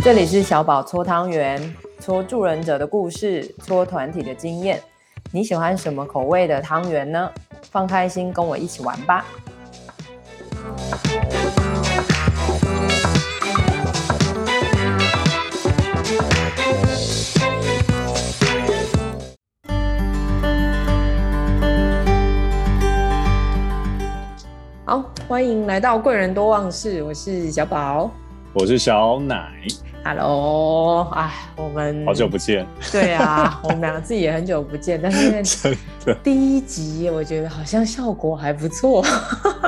[0.00, 4.80] 这里是小宝搓汤圆，搓助人者的故事，搓团体的经验。
[5.32, 7.30] 你喜欢什么口味的汤圆呢？
[7.70, 9.26] 放开心，跟我一起玩吧。
[24.86, 28.10] 好，欢迎来到贵人多忘事，我是小宝，
[28.54, 29.52] 我是小奶。
[30.04, 32.66] Hello，哎，我们好久不见。
[32.90, 35.10] 对啊， 我们两个自己也很久不见，但
[35.44, 35.76] 是
[36.22, 39.04] 第一集我觉得好像效果还不错。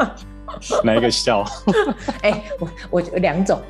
[0.82, 1.44] 哪一个笑？
[2.22, 3.60] 哎、欸，我我两种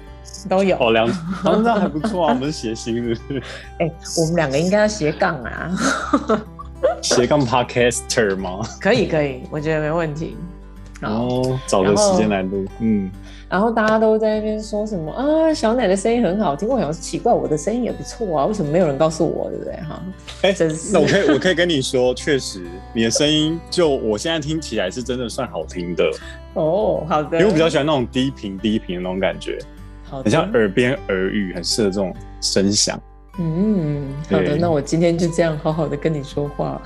[0.48, 0.76] 都有。
[0.78, 1.06] 哦，两
[1.42, 2.34] 种，那还不错啊。
[2.34, 3.42] 我们是谐星，是不是？
[3.78, 5.70] 哎、欸，我们两个应该要斜杠啊。
[7.02, 8.60] 斜杠 Podcaster 吗？
[8.80, 10.36] 可以，可以，我觉得没问题。
[11.00, 13.10] 然后找个时间来录，嗯。
[13.50, 15.52] 然后大家都在那边说什么啊？
[15.52, 19.74] 小奶的声音很好听，我想是奇怪，我的声音也不错啊，为什么没有人告诉我，对不对？
[19.82, 20.02] 哈，
[20.42, 20.54] 哎，
[20.92, 26.08] 那我可以，我可以跟你说，确实你的声音就我现在听起来是真的算好听的。
[26.54, 27.38] 哦，好的。
[27.38, 29.58] 因为我比较喜欢那种低频低频的那种感觉，
[30.08, 33.02] 很像耳边耳语，很适合这种声响。
[33.42, 36.80] 嗯，好的，那我今天就这样好好的跟你说话。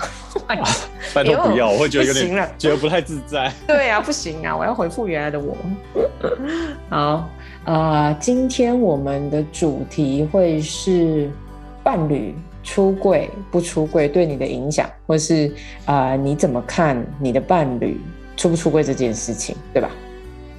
[0.47, 0.57] 啊、
[1.13, 3.53] 拜托不要，我会觉得有点觉得不太自在。
[3.67, 5.57] 对啊，不行啊，我要回复原来的我。
[6.89, 7.29] 好
[7.65, 11.29] 啊、呃，今天我们的主题会是
[11.83, 15.53] 伴侣出柜不出柜对你的影响，或是
[15.87, 18.01] 啊、呃、你怎么看你的伴侣
[18.37, 19.91] 出不出柜这件事情，对吧？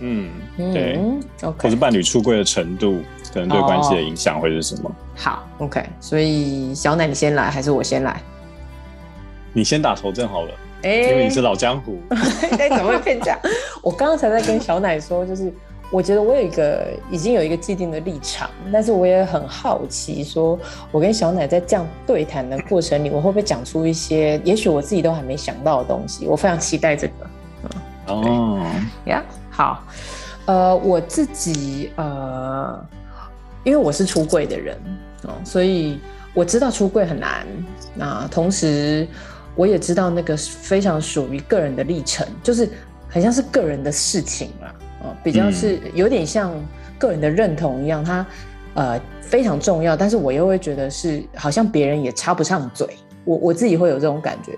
[0.02, 0.98] 嗯，对。
[0.98, 3.00] 嗯、OK，或是伴侣出柜的程度。
[3.36, 5.86] 可能对关系的影响会是什么？Oh, 好，OK。
[6.00, 8.22] 所以小奶，你先来还是我先来？
[9.52, 10.52] 你先打头阵好了，
[10.83, 12.00] 哎、欸，因为你是老江湖。
[12.58, 13.38] 哎，怎么会变这样？
[13.83, 15.52] 我刚刚才在跟小奶说，就是
[15.91, 20.57] 我觉得我有一个已经有一个既定的立场，但是我也很好奇，说
[20.90, 26.25] 我跟小奶在这样对谈的过程里，我会不会讲出一些也许我自己都还没想到的东西？
[26.25, 27.13] 我非常期待这个。
[28.07, 28.66] 哦，
[29.07, 29.84] 呀，好，
[30.45, 32.79] 呃，我自己呃。
[33.66, 34.78] 因为我是出柜的人
[35.24, 36.00] 哦，所以
[36.36, 37.46] 我知道出柜很难。
[37.96, 39.08] 那同时，
[39.56, 42.70] 我也知道那个非常属于个人的历程，就是
[43.09, 46.54] 很像是个人的事情啦，哦，比较是有点像
[47.00, 48.25] 个人的认同一样，它
[48.75, 49.98] 呃非常重要。
[49.98, 52.88] 但是我又会觉得是好像别人也插不上嘴，
[53.24, 54.56] 我我自己会有这种感觉。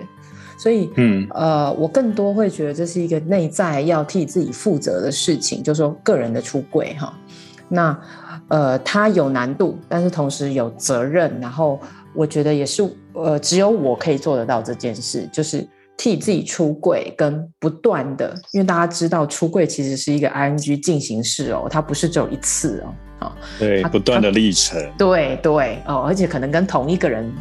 [0.59, 7.13] 所以，嗯呃，我更多会觉得这是一个内在要替自己负责的事情，就是说个人的出柜哈。
[7.69, 7.97] 那。
[8.49, 11.39] 呃，它有难度，但是同时有责任。
[11.41, 11.79] 然后
[12.13, 27.31] 我觉得也是，呃，只有我可以做得到这件事，就是替自己出柜，跟不断的，因为大家知道出柜其实是一个 ing 进行式哦，它不是只有一次哦，好，对，不断的历程，对对哦，而且可能跟同一个人，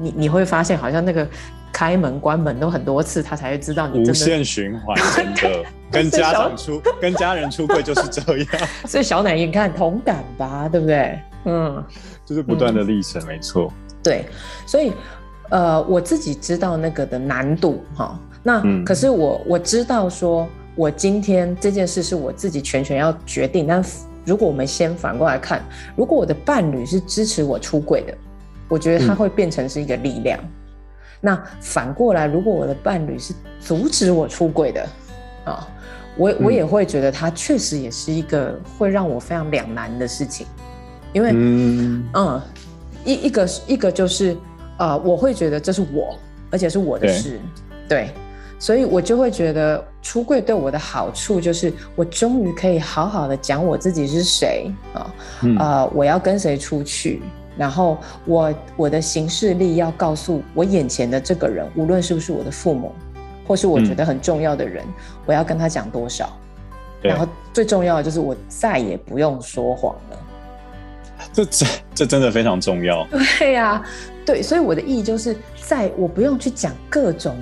[0.00, 1.26] 你你会发现好像那个。
[1.74, 8.48] 开门关门都很多次，他才会知道你无限循环， 真的跟家长出 跟家人出柜就是这样。
[8.86, 11.18] 所以小奶，你看同感吧，对不对？
[11.46, 11.84] 嗯，
[12.24, 13.72] 就是不断的历程，嗯、没错。
[14.04, 14.24] 对，
[14.64, 14.92] 所以
[15.50, 18.16] 呃，我自己知道那个的难度哈。
[18.44, 20.46] 那、嗯、可是我我知道说，
[20.76, 23.66] 我今天这件事是我自己全权要决定。
[23.66, 23.84] 但
[24.24, 25.60] 如果我们先反过来看，
[25.96, 28.16] 如果我的伴侣是支持我出柜的，
[28.68, 30.38] 我觉得他会变成是一个力量。
[30.40, 30.50] 嗯
[31.24, 34.86] 那反过来，如果我的伴侣是阻止我出轨的，
[35.46, 35.66] 啊，
[36.18, 40.46] 我我也会觉得他确实也是一个会让我非常两难的事情，
[41.14, 42.42] 因为，嗯，嗯，
[43.06, 44.36] 一一个一个就是，
[44.76, 46.14] 呃，我会觉得这是我，
[46.50, 47.40] 而且是我的事，
[47.88, 48.10] 对，对，
[48.58, 55.14] 所以我就会觉得出柜对我的好处就是，我终于可以好好的讲我自己是谁啊，
[55.58, 57.22] 呃，我要跟谁出去。
[57.56, 62.92] 然后我我的行事力要告诉我眼前的这个人，无论是不是我的父母，
[63.46, 64.94] 或是我觉得很重要的人，嗯、
[65.26, 66.36] 我要跟他讲多少。
[67.02, 70.18] 然后最重要的就是我再也不用说谎了。
[71.32, 73.06] 这这这真的非常重要。
[73.38, 73.86] 对呀、啊，
[74.24, 75.36] 对，所以我的意义就是
[75.66, 77.36] 在我不用去讲各种，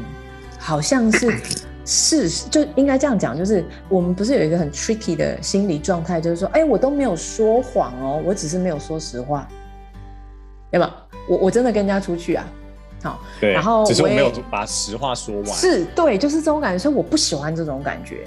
[0.59, 1.33] 好像是
[1.87, 9.49] 事实，就应该这样讲，就是我们不是有一个很 tricky 的心理状态，就是说，哎，我都没有说谎哦，我只是没有说实话。
[10.73, 10.93] 对吧？
[11.29, 12.45] 我我真的跟人家出去啊，
[13.05, 15.45] 好，对，然后只是我没有把实话说完。
[15.47, 18.25] 是，对，就是这种感觉，所以我不喜欢这种感觉。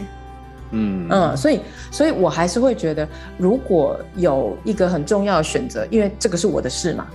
[0.71, 1.59] 嗯嗯，所以
[1.91, 3.07] 所以我还是会觉得，
[3.37, 7.07] 如果有一个很重要的选择，因为这个是我的事嘛，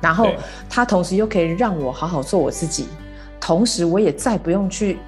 [0.00, 0.28] 然后
[0.68, 2.86] 他同时又可以让我好好做我自己，
[3.40, 4.98] 同时我也再不用去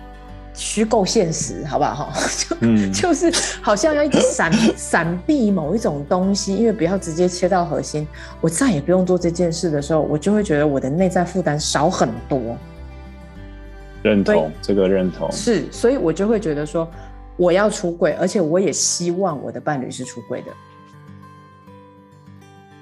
[0.59, 1.95] 虚构现实，好不好？
[1.95, 3.33] 哈， 就、嗯、就是
[3.63, 8.05] 好像要一直闪 闪避某一种东西，因为不要直接切到核心。
[8.41, 12.57] 我再也不用做这件事的时候，我就会觉得我的内在负担少很多。
[14.03, 16.91] 认同这个认同是，所以我就会觉得说，
[17.37, 20.53] 我要出柜，而且我也希望我的伴侣是出柜的。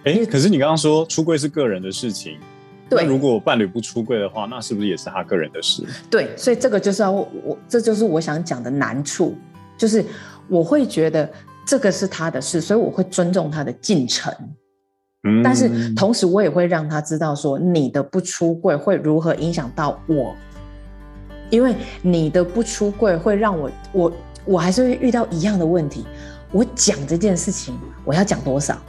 [0.05, 2.39] 哎、欸，可是你刚刚说出柜是个人的事情。
[2.89, 5.85] 对，那如果伴侣不出柜的话，那是不是也是他个人的事？
[6.09, 9.35] 对，所以这个就是要我，这就是我想讲的难处，
[9.77, 10.05] 就是
[10.49, 11.29] 我会觉得
[11.67, 14.33] 这个是他的事，所以我会尊重他的进程。
[15.29, 20.37] 嗯，但是同时我也会让他知道说，你的不出柜会如何影响到我，
[21.51, 24.13] 因为你的不出柜会让我，我
[24.45, 26.07] 我还是会遇到一样的问题。
[26.53, 28.81] 我讲这件事情，我要讲多少？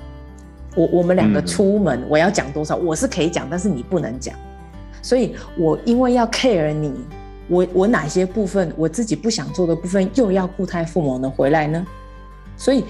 [0.78, 2.76] 我我们两个出门，我要讲多少？
[2.76, 4.36] 我是可以讲，但是你不能讲。
[5.02, 6.94] 所以，我因为要 care 你，
[7.48, 11.84] 我我哪些部分我自己不想做的部分，又要固态复萌的回来呢？
[12.56, 12.86] 所以，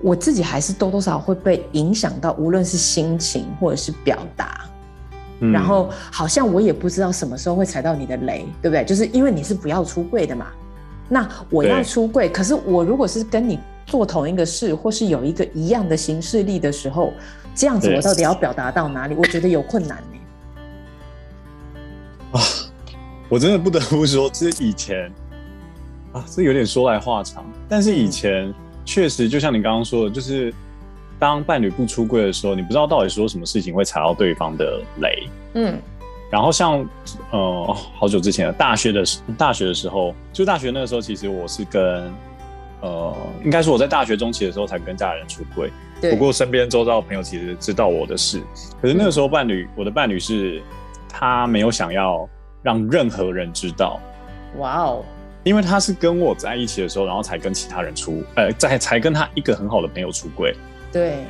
[0.00, 4.60] 我自己还是多多少少会被影响到，无论是心情或者是表达。
[5.52, 8.84] 然后，好像我也不知道什么时候会踩到你的雷，对不对？
[8.84, 10.46] 就是因为你是不要出柜的嘛。
[11.08, 13.58] 那我要出柜，可是我如果是跟你。
[13.86, 17.12] 做同一个事，或是有一个一样的形式力的时候，
[17.54, 19.14] 这样子我到底要表达到哪里？
[19.18, 20.18] 我觉得有困难呢。
[22.32, 22.40] 啊，
[23.28, 25.12] 我真的不得不说，这以前
[26.12, 27.44] 啊，这有点说来话长。
[27.68, 28.52] 但是以前
[28.84, 30.52] 确实，就像你刚刚说的，就是
[31.18, 35.28] 当伴侣不出柜的时候，你不知道到底说什么事情会踩到对方的雷。
[35.54, 35.78] 嗯。
[36.30, 36.84] 然后像
[37.30, 39.04] 呃，好久之前的大学的
[39.38, 42.10] 大学的时候，就大学那个时候，其实我是跟。
[42.84, 45.72] 呃，应该是我在大学中期的时候才跟家人出柜。
[46.02, 46.10] 对。
[46.10, 48.42] 不过身边周遭的朋友其实知道我的事，
[48.82, 50.62] 可是那个时候伴侣，嗯、我的伴侣是，
[51.08, 52.28] 他没有想要
[52.62, 53.98] 让任何人知道。
[54.58, 55.02] 哇哦！
[55.44, 60.54] 因为他是跟我在一起的时候，然后才跟其他人出，呃，在才跟他一个很好的朋友出柜。
[60.92, 61.24] 对。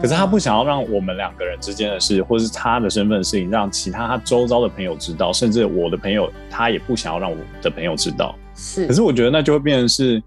[0.00, 8.32] 可是他不想要让我们两个人之间的事，或是他的身份的事情，让其他他周遭的朋友知道，甚至我的朋友，他也不想要让我的朋友知道。
[8.54, 8.86] 是。
[8.86, 10.22] 可是我觉得那就会变成是。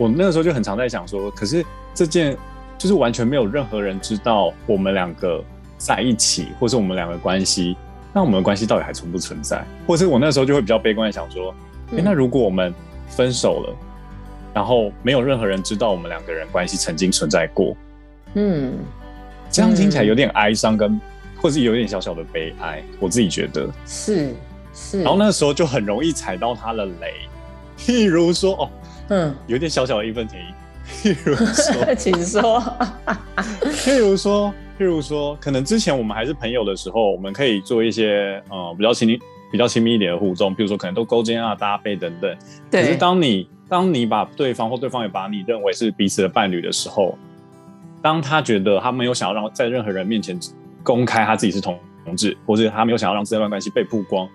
[0.00, 1.62] 我那个时候就很常在想说，可是
[1.92, 2.34] 这件
[2.78, 5.44] 就是完全没有任何人知道我们两个
[5.76, 7.76] 在一起，或是我们两个关系，
[8.14, 9.62] 那我们的关系到底还存不存在？
[9.86, 11.54] 或是我那时候就会比较悲观的想说，
[11.92, 12.74] 哎、欸，那如果我们
[13.08, 13.76] 分手了，
[14.54, 17.76] 然后没有任何人知道我们两个人关系曾经存在过，
[18.36, 18.78] 嗯，
[19.50, 20.98] 这样听起来有点哀伤，跟
[21.42, 24.34] 或是有点小小的悲哀，我自己觉得是
[24.72, 25.02] 是。
[25.02, 27.12] 然后那个时候就很容易踩到他的雷，
[27.76, 28.70] 譬如说哦。
[29.10, 30.54] 嗯，有点小小的义愤填膺。
[31.14, 32.60] 譬如说， 请说。
[33.84, 39.18] 譬如说，譬如说，可能之前我们还是朋友的时候，我们可以做一些呃比较亲密、
[39.52, 42.36] 比较亲密一点的互动，比如说可能都勾肩啊、搭背等等。
[42.70, 42.82] 对。
[42.82, 47.16] 可是当你当你把对方或对方也把你认为是彼此的伴侣的时候，
[48.02, 50.38] 当他觉得他没有想要让在任何人面前
[50.82, 51.78] 公开他自己是同
[52.16, 54.28] 志，或者他没有想要让这段关系被曝光。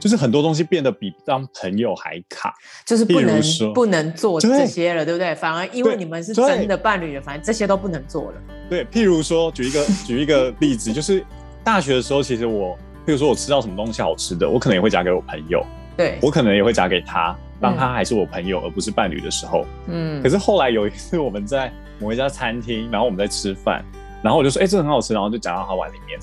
[0.00, 2.54] 就是很多东西变得比当朋友还卡，
[2.86, 3.40] 就是不能
[3.74, 5.34] 不能做这些了，对，不对？
[5.34, 8.38] 反而因为你们是真的伴侣了，反正这些都不能做了。
[8.70, 11.22] 对，譬如说，举一个 举一个例子，就是
[11.62, 12.74] 大学的时候，其实我，
[13.06, 15.62] 譬如说我吃到什么东西好吃的，我可能也会夹给我朋友，
[15.96, 20.22] 对，我可能也会夹给他，当他还是我朋友而不是伴侣的时候，嗯。
[20.22, 23.84] 可是后来有一次我们在某一家餐厅，然后我们在吃饭，
[24.22, 26.18] 然后我就说，哎、欸，这个很好吃，然后就夹到他碗里面。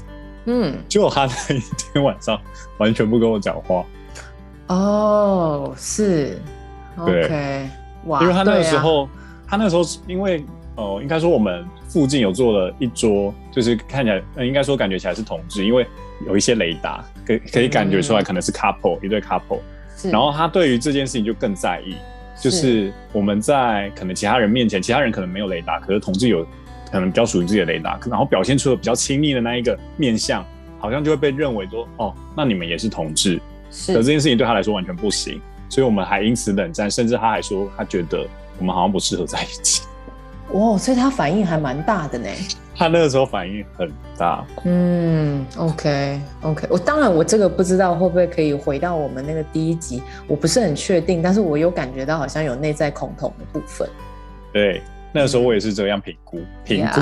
[0.50, 2.40] 嗯，结果他那一天晚上
[2.78, 3.86] 完全不跟我讲话。
[4.68, 6.40] 哦，是，
[7.06, 7.68] 对，okay,
[8.06, 9.10] 哇，因为他那个时候，啊、
[9.46, 10.44] 他那个时候因为，
[10.76, 15.86] 呃，应该说我们附近有做了一桌，就是看起来，呃、应该说感觉起来是同志，因为
[16.26, 19.60] 有一些雷达，可可以感觉出来可能是 couple，嗯、一对 couple。
[20.12, 21.96] 然后他对于这件事情就更在意，
[22.42, 26.48] 就是我们在可能其他人面前，其他人可能没有雷达，可是同志有。
[26.92, 30.46] 可能比较属于自己的雷达，然后表现出了比较亲密的那一个面相，
[30.80, 33.42] 好像就会被认为说，哦，那你们也是同志，
[33.72, 33.94] 是。
[33.94, 38.26] 可这件事情对他来说完全不行，所以我们还因此冷战，甚至他还说他觉得
[38.60, 39.84] 我们好像不适合在一起。
[40.54, 42.30] 哇，所以他反应还蛮大的呢。
[42.74, 44.46] 他那个时候反应很大。
[44.64, 53.90] 嗯，OK OK，我当然我这个不知道会不会可以回到我们那个第一集，我不是很确定，但是我有感觉到好像有内在恐同的部分。
[54.54, 54.82] 对。
[55.14, 57.02] 那个时候我也是这样评估，评估，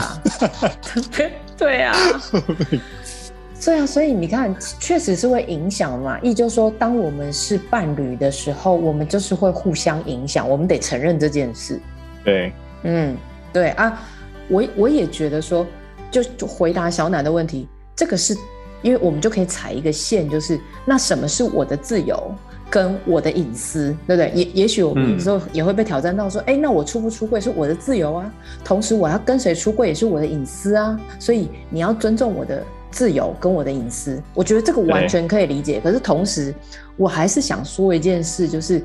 [1.58, 1.96] 对啊，
[3.64, 6.20] 对啊，所以你看，确实是会影响嘛。
[6.22, 11.80] 也就是说，当我们是伴侣的时候，我们就是会互相影响，我们得承认这件事。
[12.24, 13.18] 对，嗯，
[13.52, 14.02] 对啊，
[14.48, 15.66] 我我也觉得说，
[16.12, 18.36] 就回答小奶的问题，这个是
[18.82, 22.34] 因为我们就可以踩一个线，就是那什么是我的自由？
[22.70, 24.32] 跟我的隐私，对不对？
[24.34, 34.22] 也也许我们有时候也会被挑战到说，哎、嗯，那我出不出柜是我的自由啊，同时我要跟谁出柜也是我的隐私啊，所以你要尊重我的自由跟我的隐私。
[34.34, 35.80] 我觉得这个完全可以理解。
[35.80, 36.54] 可是同时，
[36.98, 38.84] 我还是想说一件事，就是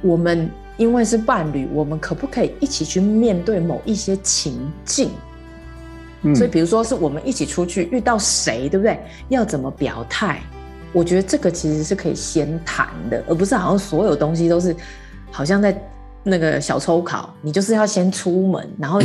[0.00, 5.10] 我们因为是伴侣，我们可不可以一起去面对某一些情境？
[6.22, 8.98] 嗯、所以，比如说是我们一起出去遇到谁，对不对？
[9.28, 10.42] 要怎么表态？
[10.92, 14.74] 我觉得这个其实是可以先谈的，而不是好像所有东西都是
[15.30, 15.76] 好像在
[16.22, 19.00] 那个小抽考，你就是要先出门，然后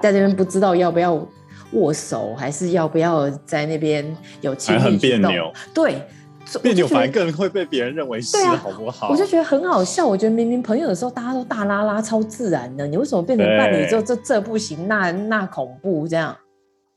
[0.00, 1.26] 在这边不知道要不要
[1.72, 4.04] 握手，还是要不要在那边
[4.40, 5.52] 有亲很别扭。
[5.74, 6.02] 对，
[6.62, 9.08] 别扭反而更会被别人认为是好不好？
[9.08, 10.06] 我就觉得很好笑。
[10.06, 16.36] 我觉得明明朋友的时候大家都大拉拉超自然的，你为什么变成伴侣之后这这不行，那那恐怖这样？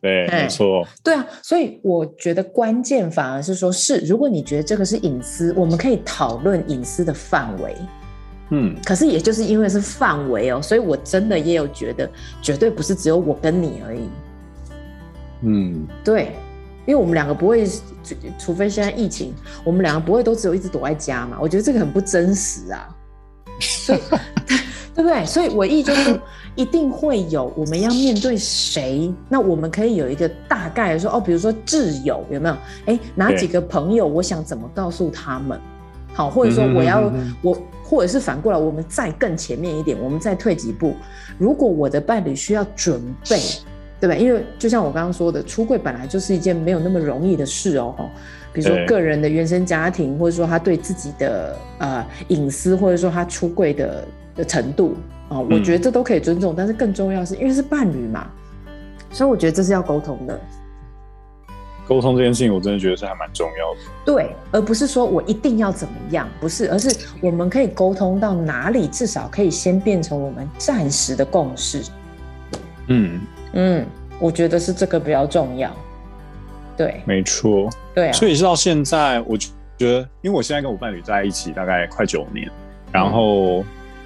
[0.05, 0.87] 对，没错。
[1.03, 7.75] 对啊，所以我觉得关键反而是说，是如果你觉得这个是隐私，我们可以讨论隐私的范围。
[8.51, 12.07] 嗯，可是也就是因为是范围哦，所以我真的也有觉得，
[12.43, 14.09] 绝对不是只有我跟你而已。
[15.41, 16.33] 嗯，对，
[16.85, 17.67] 因为我们两个不会，
[18.37, 19.33] 除非现在疫情，
[19.63, 21.39] 我们两个不会都只有一直躲在家嘛。
[21.41, 22.95] 我觉得这个很不真实啊。
[23.59, 23.99] 所以
[24.93, 25.25] 对不对？
[25.25, 26.19] 所以我意就是
[26.55, 32.55] 一定会有我们要面对谁，那我们可以有一个大概说哦，比如说挚友有没有？
[32.85, 34.07] 哎，哪几个朋友？
[34.07, 35.59] 我想怎么告诉他们？
[36.13, 40.93] 好，或者说我要我，或者是反过来，我们再更前面一点，我们再退几步。
[41.37, 43.37] 如果我的伴侣需要准备，
[43.99, 44.15] 对吧？
[44.15, 47.93] 因为就像我刚刚说的，出柜本来就是一件没有那么容易的事哦。
[48.53, 54.05] 比如说个人的原生家庭，或者说他对自己的呃隐私，或者说他出柜的。
[54.35, 54.95] 的程度
[55.29, 58.27] 啊，我觉得这都可以尊重，嗯、但是更重要是因为是伴侣嘛，
[59.11, 60.39] 所以我觉得这是要沟通的。
[61.87, 63.79] 沟通这件事情，我真的觉得是还蛮重要的。
[64.03, 66.89] 对，而不是说我一定要怎么样，不是，而是
[67.21, 71.83] 我们可以沟通到哪里，至少可以先变成我们暂时的共识。
[72.87, 73.21] 嗯
[73.53, 73.85] 嗯，
[74.19, 75.71] 我觉得是这个比较重要。
[76.75, 77.69] 对，没错。
[77.93, 82.49] 对啊，所以到现在，我觉得，因为我现在跟我伴侣在一起大概快九年，
[82.91, 83.63] 然后。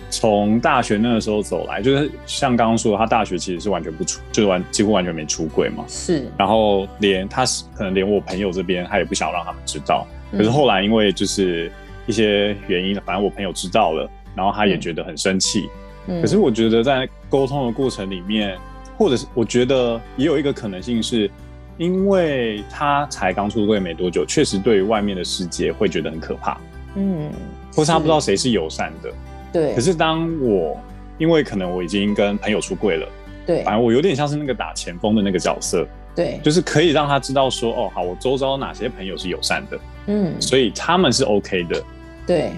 [0.09, 5.85] 嗯从大学那个时候走来，就是像刚刚说的，他大学其实是完全不出，就是完几乎完全没出柜嘛。
[5.87, 6.27] 是。
[6.35, 10.07] 然后连他是可能连我朋友这边，他也不想让他们知道。
[10.31, 11.71] 可是后来因为就是
[12.07, 15.69] 一些原因，反正我朋友知道了，然后他也觉得很生气。
[16.07, 16.19] 嗯。
[16.21, 18.57] 可是我觉得在沟通的过程里面，
[18.97, 21.29] 或者是我觉得也有一个可能性是，
[21.77, 26.57] 因为他才刚出柜没多久，确实对于外面的世界会觉得很可怕。
[26.95, 27.31] 嗯。
[27.75, 29.13] 或是他不知道谁是友善的。
[29.51, 30.77] 对，可是当我
[31.17, 33.07] 因为可能我已经跟朋友出柜了，
[33.45, 41.83] 对，反正我有点像是那个打前锋的那个角色，对，就是可以让他知道说，哦，好，我周遭哪些朋友是友善的，嗯，所以他们是 OK 的，
[42.25, 42.51] 对，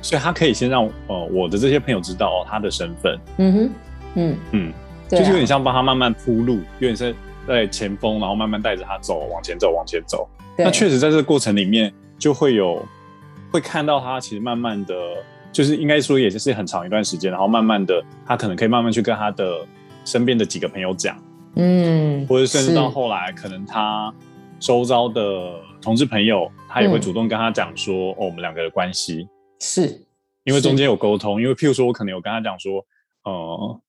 [0.00, 3.70] 所以他可以先让呃我的这些朋友知道哦他的身份，嗯哼，
[4.14, 4.36] 嗯。
[4.50, 4.72] 嗯，
[5.08, 7.14] 就是有点像帮他慢慢铺路，有点是
[7.46, 10.28] 在前锋，然后慢慢带着他走，往前走，往前走。
[10.56, 12.84] 那确实在这个过程里面就会有
[13.50, 14.94] 会看到他其实慢慢的。
[15.52, 19.58] 就是应该说，也就是很长一段时间，然后慢慢的，他可能可以慢慢去跟他的
[20.04, 21.14] 身边的几个朋友讲，
[21.56, 24.12] 嗯，或者甚至到后来，可能他
[24.58, 29.28] 周遭的同志朋友，他也会主动跟他讲说，嗯、哦，我们两个的关系
[29.60, 30.00] 是，
[30.44, 32.82] 因为中间有沟通，因为譬如说，我可能有跟他讲说，
[33.24, 33.80] 呃，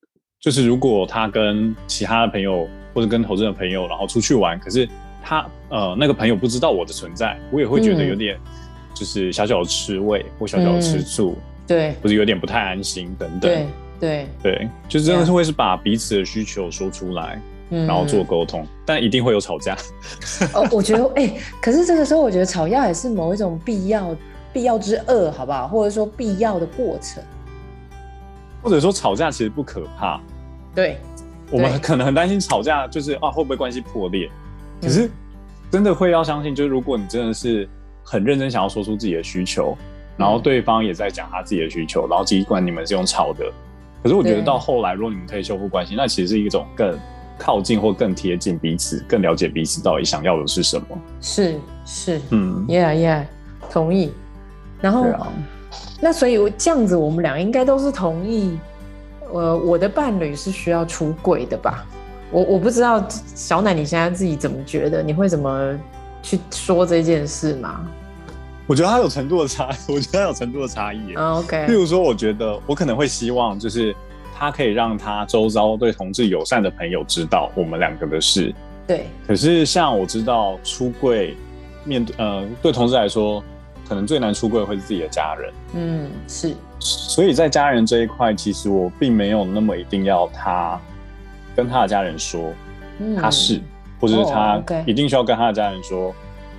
[0.42, 4.86] 就是如果他跟其他的朋友或者跟投资的朋友，然后出去玩，可是
[5.24, 8.38] 他呃那个朋友不知道我的存在，我也会觉得有点
[8.94, 11.38] 就是小小的吃味或小小的吃醋。
[11.38, 13.40] 嗯对，或者有点不太安心等等。
[13.40, 13.68] 对
[14.00, 19.78] 对对，就真的是会是把彼此的需求说出来，嗯、然后做沟通，但一定会有吵架。
[20.54, 24.16] 哦，我觉得哎、欸，可是这个时候我觉得吵架也是某一种必要
[24.52, 25.68] 必要之恶，好不好？
[25.68, 27.24] 或者说必要的过程。
[28.62, 30.20] 或者说吵架其实不可怕。
[30.76, 30.98] 对，
[31.50, 34.30] 我们可能很担心吵架就是啊会不会关系破裂？
[34.82, 35.10] 可是
[35.72, 37.70] 真的会要相信，就是如果你真的是
[38.04, 39.78] 很认真想要说出自己的需求。
[40.18, 43.46] 然后对方也在讲他自己的需求，然后尽管你们是用吵的，
[44.02, 46.98] 可是我觉得到后来，如果你们可以修复关系，那其实是一种更
[47.38, 50.86] 靠近或更贴近彼此，更了解彼此到底想要的是什么。
[51.20, 53.26] 是是，嗯，Yeah Yeah，
[53.72, 54.12] 同意。
[54.80, 55.28] 然后，啊、
[56.00, 58.58] 那所以我这样子，我们俩应该都是同意，
[59.32, 61.86] 呃，我的伴侣是需要出轨的吧？
[62.32, 65.02] 我我不知道小奶你现在自己怎么觉得？
[65.02, 65.80] 你会怎么
[66.22, 67.88] 去说这件事吗？
[68.66, 71.14] 我觉得他有程度的差， 我觉得他有程度的差异。
[71.16, 73.96] Oh, OK，例如说，我觉得我可能会希望，就是
[74.36, 78.54] 他可以让他周遭对同志友善的朋友知道我们两个的事。
[78.88, 79.08] 对。
[79.28, 81.36] 可是像我知道出柜
[81.84, 83.44] 面对呃对同志来说，
[83.88, 85.54] 可可能最难出柜的会是自己的家人。
[85.76, 86.56] 嗯，是。
[86.80, 90.82] 所以在家人这一块，其实我并没有那么一定要他
[91.56, 92.52] 跟他的家人说
[93.22, 93.64] 他是，嗯、
[94.00, 96.08] 或者是他一定需要跟他的家人说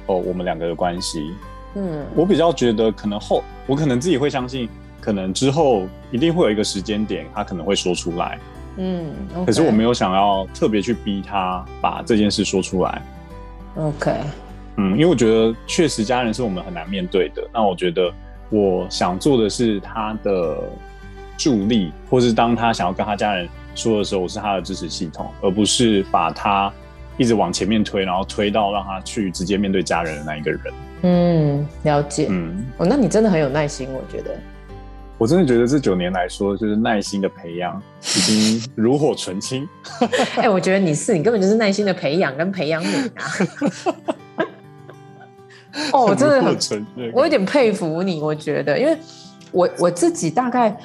[0.06, 1.32] 哦，哦，我们两个的关系。
[1.74, 4.68] 嗯，我比较觉得可能后，我可能自己会相信，
[5.00, 8.38] 可能之后一定会有一个时间点，他可能会说出来。
[8.76, 9.44] 嗯，okay.
[9.44, 13.02] 可是我没有想要特别去逼他把这件事说出来。
[13.76, 14.12] OK，
[14.76, 17.42] 嗯，因为我觉得确实家人是我们很难面对的。
[17.52, 18.12] 那我觉得
[18.50, 20.58] 我想做的是他的
[21.36, 26.72] 助力，或是当他想要跟他家人说的时候，我是他的支持系统，而不是把他
[27.16, 30.60] 一直往前面推，然后推到让他去直接面对家人的那一个人。
[31.02, 32.28] 嗯，了解。
[32.30, 34.36] 嗯，哦，那你真的很有耐心，我觉得。
[35.16, 39.66] 我真的觉得这九年来说，就是耐心的培养已经炉火纯青。
[40.36, 43.24] 哎、欸，我觉得你是，你根本就是耐心的培养跟培养皿啊。
[45.92, 46.56] 哦，我真的很，
[47.12, 48.20] 我有点佩服你。
[48.20, 48.96] 我觉得，因为
[49.52, 50.76] 我我自己大概，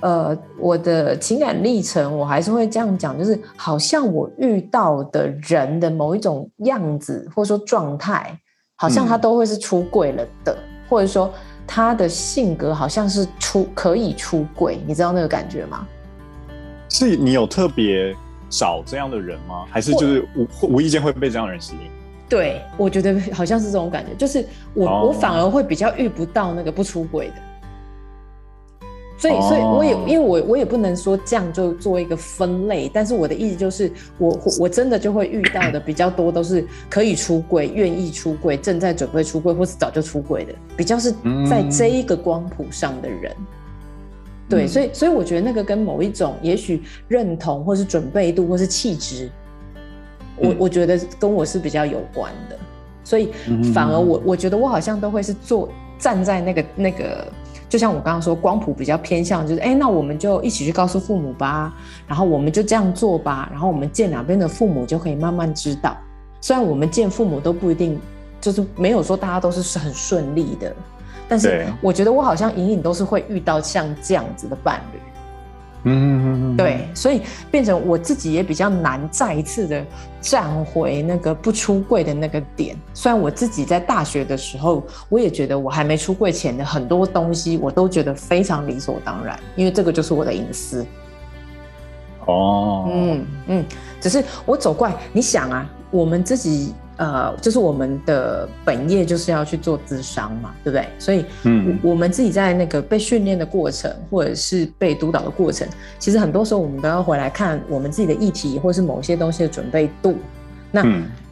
[0.00, 8.38] 呃，我的情感历程，我还是会这样讲，就是好像我遇到的人的某一种样子，或者说状态，
[8.76, 11.32] 好像他都会是出柜了的，嗯、或者说。
[11.72, 15.86] 他的性格好像是出可以出柜，你知道那个感觉吗？
[16.88, 18.12] 是你有特别
[18.48, 19.66] 找这样的人吗？
[19.70, 21.88] 还是就是无无意间会被这样的人吸引？
[22.28, 27.34] 对，我觉得好像是这种感觉，就是我、哦、我反而会比较遇不到那个不出轨的。
[29.20, 41.12] 所以，所以我也因为我我也不能说这样就做一个分类，但是我的意思就是我，我我真的就会遇到的比较多都是可以出柜、愿意出柜、正在准备出柜，或是早就出柜的，比较是
[41.46, 43.30] 在这一个光谱上的人。
[43.36, 43.46] 嗯、
[44.48, 49.30] 对，所以所以我觉得那个跟某一种也许认同，或是准备度，或是气质，
[50.38, 52.56] 我我觉得跟我是比较有关的。
[53.04, 53.32] 所以
[53.74, 57.30] 反而我我觉得我好像都会是坐站在那个那个。
[57.70, 61.72] 就像我刚刚说，光谱比较偏向就是，哎，那我们就一起去告诉父母吧，
[62.06, 65.96] 然后我们就这样做吧，然后我们见两边的父母就可以慢慢知道。
[66.40, 67.98] 虽然我们见父母都不一定，
[68.40, 70.74] 就是没有说大家都是很顺利的，
[71.28, 74.98] 但是我觉得我好像隐隐都是会遇到像这样子的伴侣。
[75.84, 79.84] 嗯，对，所以变成我自己也比较难再一次的
[80.20, 82.76] 站回那个不出柜的那个点。
[82.92, 90.84] 虽然我自己在大学的时候，我也觉得我还没出柜前的很多东西，我都觉得非常理所当然，因为这个就是我的隐私。
[92.26, 93.64] 哦，嗯嗯，
[94.00, 96.74] 只是我走过来，你想啊，我们自己。
[97.00, 100.86] 呃，就是我们的本业就是要去做咨商嘛，对不对？
[100.98, 105.66] 所以，嗯，我们自己在那个被训练的过程，或者是被督导的过程，
[105.98, 110.14] 其实很多时候我们都要回来看我们自己的议题，或是某些东西的准备度，
[110.70, 110.84] 那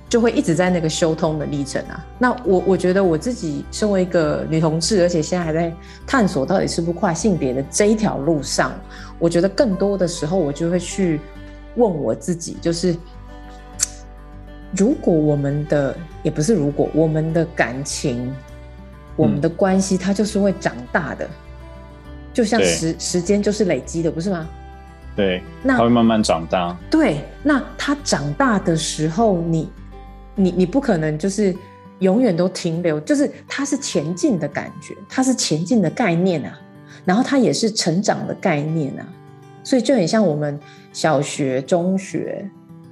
[0.08, 2.02] 就会一直在那个修通的历程啊。
[2.18, 5.70] 那我我觉得我自己身为一个女同志，而且现在还在
[6.06, 8.72] 探索到底是不是跨性别的这一条路上，
[9.18, 11.20] 我觉得更多的时候，我就会去
[11.74, 12.96] 问我自己，就是。
[14.76, 18.30] 如果我们的也不是如果我们的感情，
[19.16, 21.28] 我们的关系，它就是会长大的，
[22.34, 24.46] 就像时时间就是累积的，不是吗？
[25.16, 26.76] 对，那它会慢慢长大。
[26.90, 29.70] 对，那它长大的时候，你
[30.34, 31.56] 你你不可能就是
[32.00, 36.60] 永远都停留，就是它是前进的感觉，它是前进的概念啊，
[37.06, 39.08] 然后它也是成长的概念啊，
[39.64, 40.60] 所以就很像我们
[40.92, 42.48] 小学、中学。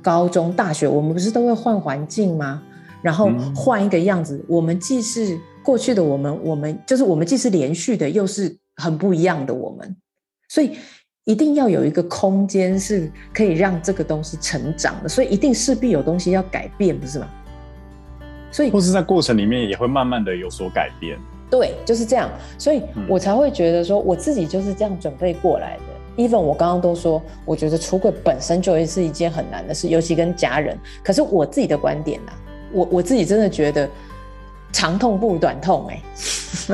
[0.06, 2.62] 高中、大学，我们不是都会换环境吗？
[3.02, 4.36] 然后换一个样子。
[4.36, 9.96] 嗯、我们既是过去的我们，我们就是我们既是连续的，又是很不一样的我们。
[10.48, 10.76] 所以
[11.24, 15.08] 一定要有一个空间是可以让这个东西成长的。
[15.08, 17.28] 所以一定势必有东西要改变，不是吗？
[18.52, 21.18] 所以，或是在过程里面也会慢慢的有所改变。
[21.50, 22.30] 对，就是这样。
[22.56, 25.95] 所以我才会觉得说，我自己就是这样准备过来的。
[26.16, 30.78] Even 我刚刚都说，我觉得出柜本身就是一件很难的事，尤其跟家人。
[31.02, 32.38] 可是我自己的观点呢、啊，
[32.72, 33.88] 我我自己真的觉得
[34.72, 36.02] 长痛不如短痛、欸，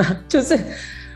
[0.01, 0.59] 哎， 就是。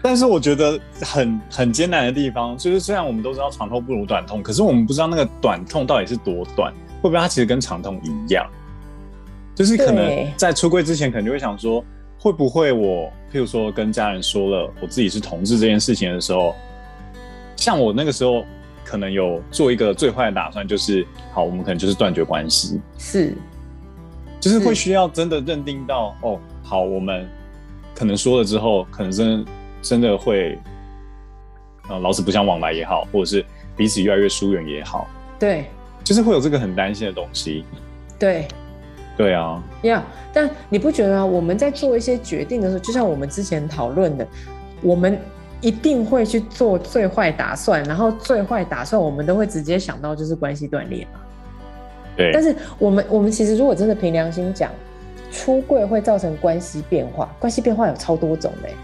[0.02, 8.46] 但是我觉得很很艰难的地方，就是虽然我们都知道长痛不如短痛，可是我们不知道那个短痛到底是多短，会不会它其实跟长痛一样？
[9.54, 11.82] 就是可能在出柜之前，可能就会想说，
[12.20, 16.54] 会不会我譬如说跟家人说了我自己是同志这件事情的时候。
[17.56, 18.44] 像我那个时候，
[18.84, 23.34] 可能有做一个最坏的打算，就是好，我们可能就是断绝关系，是，
[24.38, 27.28] 就是会需要真的认定到哦，好，我们
[27.94, 29.50] 可能说了之后，可能真的
[29.82, 30.58] 真的会，
[31.88, 33.44] 呃，老死不相往来也好，或者是
[33.76, 35.64] 彼此越来越疏远也好，对，
[36.04, 37.64] 就是会有这个很担心的东西，
[38.18, 38.46] 对，
[39.16, 44.28] 对啊，呀、yeah，但你不觉得我们在做一些决定的时候，就像我们之前讨论的，
[44.82, 45.18] 我们
[45.60, 51.20] 一定会去做最坏打算，然后最坏打算我们都会直接想到就是关系断裂嘛。
[52.16, 52.30] 对。
[52.32, 54.70] 但是我们我们其实如果真的凭良心讲，
[55.30, 58.74] 出柜会造成关系变化，关系变化有超多种嘞。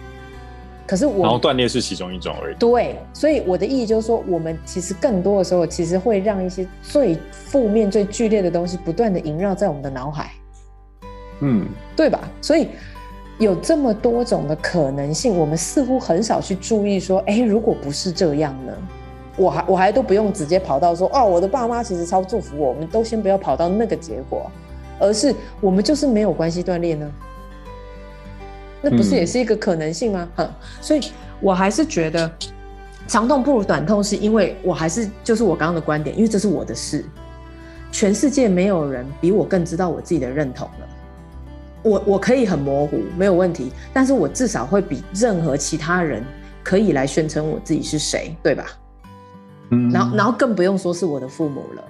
[0.85, 2.57] 可是我，然后断裂是其中一种而已。
[2.57, 10.33] 对，所以我的意义就是说，我们其实更多的时候，其实会让一些最负面、最剧烈的东西不断的萦绕在我们的脑海。
[11.41, 12.29] 嗯，对吧？
[12.43, 12.69] 所以
[13.38, 18.73] 有这么多种的可能性，我们似乎很少去注意说，哎，如果不是这样呢？
[19.37, 24.51] 我还我还都不用直接跑到说，哦，我的爸妈其实超祝福我，我们都先不要跑到那个结果，
[25.01, 27.11] 而是我们就是没有关系断裂呢？
[28.83, 30.29] 那不是也是一个可能性吗？
[30.37, 31.01] 嗯，所以
[31.40, 32.31] 我还是觉得
[33.07, 37.05] 长痛不如短痛，是因为我还是就是我刚刚的观点，因为这是我的事，
[37.90, 40.88] 全世界没有人比我更知道我自己的认同了。
[41.83, 46.25] 我我可以很模糊，没有问题，但是我至少会比任何其他人
[46.62, 48.66] 可以来宣称我自己是谁，对吧？
[49.71, 51.83] 嗯，然后然后更不用说是我的父母了。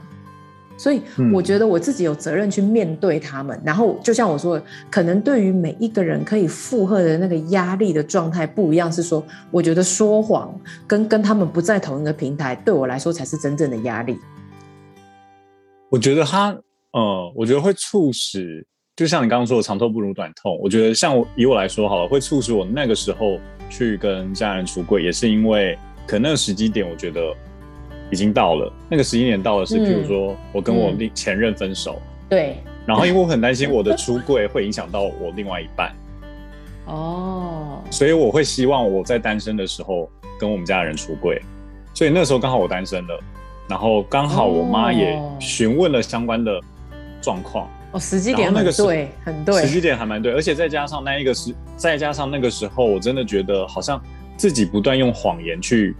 [0.78, 1.00] 所以
[1.33, 10.52] 我觉得我自己有责任去面对他们，嗯、然后就像我说的，可能对于每一个人可以负荷的那个压力的状态不一样，是说，我觉得说谎
[10.87, 14.18] 跟跟他们不在同一个平台，对我来说才是真正的压力。
[15.88, 16.48] 我觉得他，
[16.92, 20.59] 呃，我觉得会促使，就像你刚刚说的，长痛不如短痛。
[20.62, 23.38] 我觉得像我以我来说好了，会促使我那个时候
[23.70, 27.35] 去跟家人出柜，也是因为可能那个时机点，我觉得。
[28.11, 35.96] 已经到了那个时间点，到了是，比如说我跟我另前任分手，对，然后因为我很担心我的 出柜会影响到我另外一半，
[36.85, 41.40] 哦，所以我会希望我在单身的时候跟我们家人出柜，
[41.94, 43.18] 所以那时候刚好我单身了，
[43.66, 46.61] 然后刚好我妈也询问了相关的
[47.22, 54.00] 状况，哦，时机点那个对，很对，时机点还蛮对，而且再加上那一个时，再加上那个时候，我真的觉得好像
[54.37, 55.94] 自己不断用谎言去。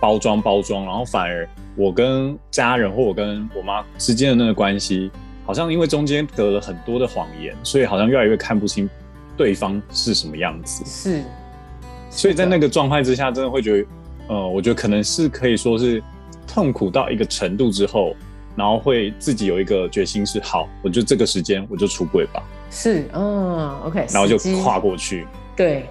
[0.00, 5.10] 包装包装，然后反而我跟家人或我跟我妈之间的那个关系，
[5.46, 8.90] 好像因为中间隔了很多的谎言，所以好像越来越看不清
[9.34, 10.84] 对方是什么样子。
[10.84, 11.22] 是，
[12.10, 13.86] 所以在那个状态之下，真的会觉得，
[14.28, 16.02] 呃，我觉得可能是可以说是
[16.46, 18.14] 痛苦到一个程度之后，
[18.56, 22.42] 然后会自己有一个决心是，好，我就这个时间我就出柜吧。
[22.70, 25.26] 是，嗯，OK，然后就跨过去。
[25.56, 25.86] 对。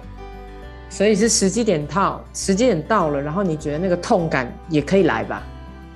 [0.90, 5.42] 所以是时机点到，时机点到了，然后你觉得那个痛感也可以来吧？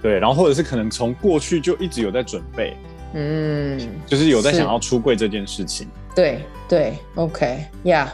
[0.02, 2.76] 对，然后或者是可能从过去就一直有在准备，
[3.14, 5.86] 嗯，就是有在想要出柜这件事情。
[6.16, 8.08] 对对，OK，Yeah，，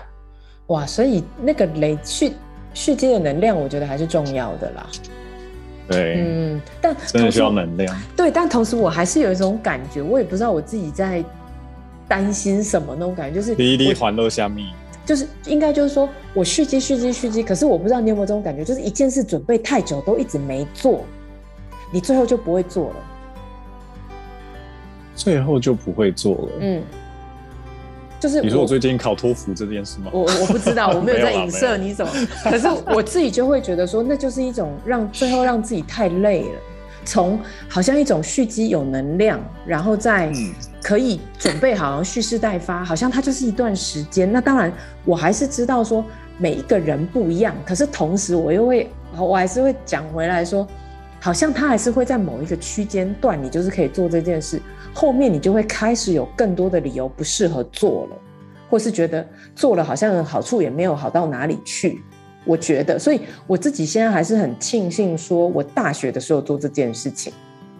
[0.67, 2.33] 哇，所以那个累蓄
[2.75, 4.87] 蓄积的能量，我觉得还是重要的啦。
[5.89, 7.95] 对，嗯，但真的需要能量。
[8.17, 11.23] 对，但同时我还是有一种感觉，我也不知道我自己在
[12.09, 14.73] 担心什么那种感觉，就是第一滴环都虾米。
[15.05, 21.05] 就是应该就是说我蓄积蓄积蓄积，可是我不知道你有没有这种感觉，就是一件事准备太久都一直没做，
[21.93, 22.97] 你最后就不会做了。
[25.15, 26.49] 最后就不会做了。
[26.61, 26.83] 嗯，
[28.25, 30.11] 就是你说我最近考托福这件事吗？
[30.11, 32.11] 我我不知道， 我没有在影射你什么，
[32.43, 36.59] 可是我自己就会觉得说，那就是一种让最后让自己太累了。
[37.05, 40.33] 从好像一种蓄积有能量，然后再
[40.83, 44.33] 可以准备好蓄势待发，好像它就是一段时间。
[44.33, 44.73] 那当然，
[45.05, 46.03] 我还是知道说
[46.39, 50.67] 每一个人不一样，可是同时我又会，我还是会讲回来说，
[51.25, 54.61] 好像它还是会在某一个区间段，你就是可以做这件事，
[54.93, 58.17] 后面你就会开始有更多的理由不适合做了，
[58.69, 62.03] 或是觉得做了好像好处也没有好到哪里去。
[62.45, 67.33] 我觉得，所以我自己现在还是很庆幸，说我大学的时候做这件事情，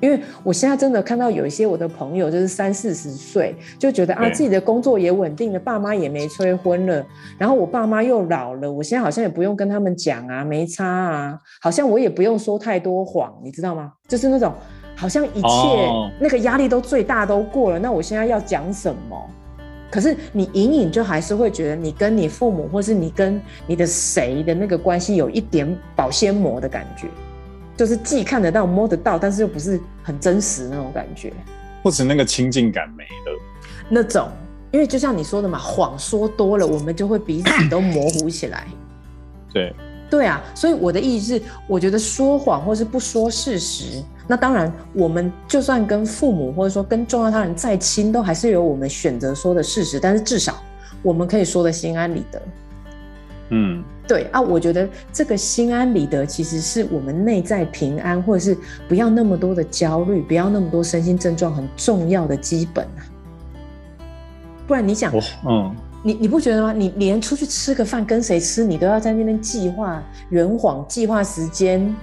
[0.05, 7.03] 因为我现在真的看到有一些我的朋友，就是三四十岁就觉得啊，自己的工作也稳定了，爸妈也没催婚了，
[7.39, 13.95] 然后我爸妈又老了，我现在好像也不用跟他们讲啊，没差啊，好像我也不用说太多谎，你知道吗？
[14.07, 14.53] 就是那种
[14.95, 15.49] 好像一切
[16.21, 19.19] 那个压力都最大都过了，那我现在要讲什么？
[19.91, 27.07] 可是你隐隐就还是会觉得，你跟你父母，或是你跟你的谁的那个关系，有一点保鲜膜的感觉，
[27.77, 31.33] 就是既看得到、摸得到，但是又不是很真实那种感觉，
[31.83, 33.41] 或者那个亲近感没了。
[33.89, 34.29] 那种，
[34.71, 38.67] 因为就像你说的嘛，谎说多了，我们就会彼此都模糊起来。
[39.53, 39.75] 对。
[40.11, 49.99] 对啊，所以我的意思是，我觉得说谎或是不说事实，那当然，我们就算跟父母或者说跟重要他人再亲，都还是有我们选择说的事实。
[49.99, 50.63] 但是至少
[51.03, 52.43] 我们可以说的心安理得。
[53.49, 63.01] 嗯，对啊，我觉得这个心安理得其实是我们内在平安，或者是不要那么多的焦虑，不要那么多身心症状，很重要的基本啊。
[64.67, 65.11] 不然你想，
[65.47, 66.73] 嗯，你你不觉得吗？
[66.73, 71.95] 你连出去吃个饭跟谁吃，你都要在那边计划圆谎、计划时间，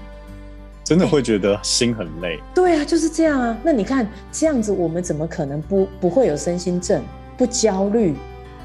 [0.84, 2.40] 真的会觉得心很累。
[2.56, 3.56] 对啊，就是这样啊。
[3.64, 7.04] 那你看这样子，我们怎么可能不不会有身心症、
[7.38, 8.16] 不焦虑？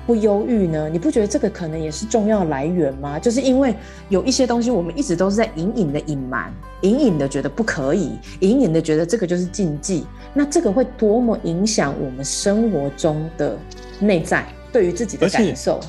[0.07, 0.89] 不忧郁呢？
[0.89, 3.19] 你不觉得这个可能也是重要来源吗？
[3.19, 3.75] 就是因为
[4.09, 10.07] 有一些东西，我们一直都是在隐隐的隐瞒，隐隐的觉得不可以，隐隐的觉得这个就是禁忌。
[10.33, 13.59] 那这个会多么影响我们生活中的
[13.99, 15.81] 内在，对于自己的感受。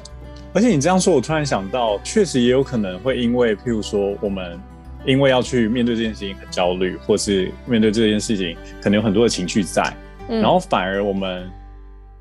[0.52, 4.60] 而且你这样说，我突然想到，确实也有可能会因为，譬如说，我们
[5.06, 9.84] 因为要去面对这件事情很焦虑，或是面对这件事情可能有很多的情绪在，
[10.28, 11.48] 嗯，然后反而我们。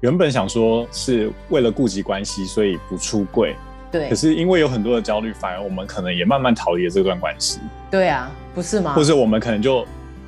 [0.07, 3.57] 原本想说是为了顾及关系，所以不出柜。
[3.91, 4.09] 对。
[4.09, 7.59] 可是因为有很多的焦虑，反而我们可能也慢慢逃离了这段关系。
[7.91, 8.93] 对啊，不是吗？
[8.95, 9.83] 或者我们可能就，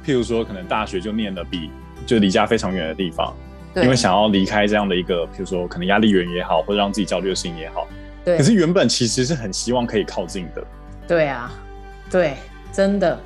[0.04, 1.70] 譬如说，可能大学就念了比
[2.04, 3.32] 就离家非常远的地方，
[3.76, 7.86] 因为想要离开这样的一个，譬如说可能压力源也好，或者让自己焦虑的事情也好。
[8.24, 8.36] 对。
[8.36, 10.64] 可是原本其实是很希望可以靠近的。
[11.06, 11.52] 对啊，
[12.10, 12.34] 对，
[12.72, 13.16] 真的。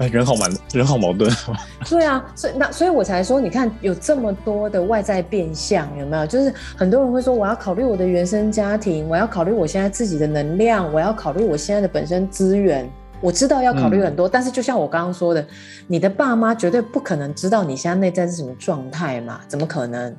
[0.00, 1.30] 哎， 人好矛人好矛盾。
[1.88, 6.26] 对啊，所以那所以我才说，你看有这么多的外在变相，有没有？
[6.26, 12.90] 就是很多人会说，我要考虑我的原生家庭，我要考虑我现在自己的能量，我要考虑我现在的本身资源。
[13.22, 15.46] 我知道要考虑很多，嗯，但是就像我刚刚说的，
[15.86, 19.42] 你的爸妈绝对不可能知道你现在内在是什么状态嘛？
[19.46, 20.16] 怎么可能？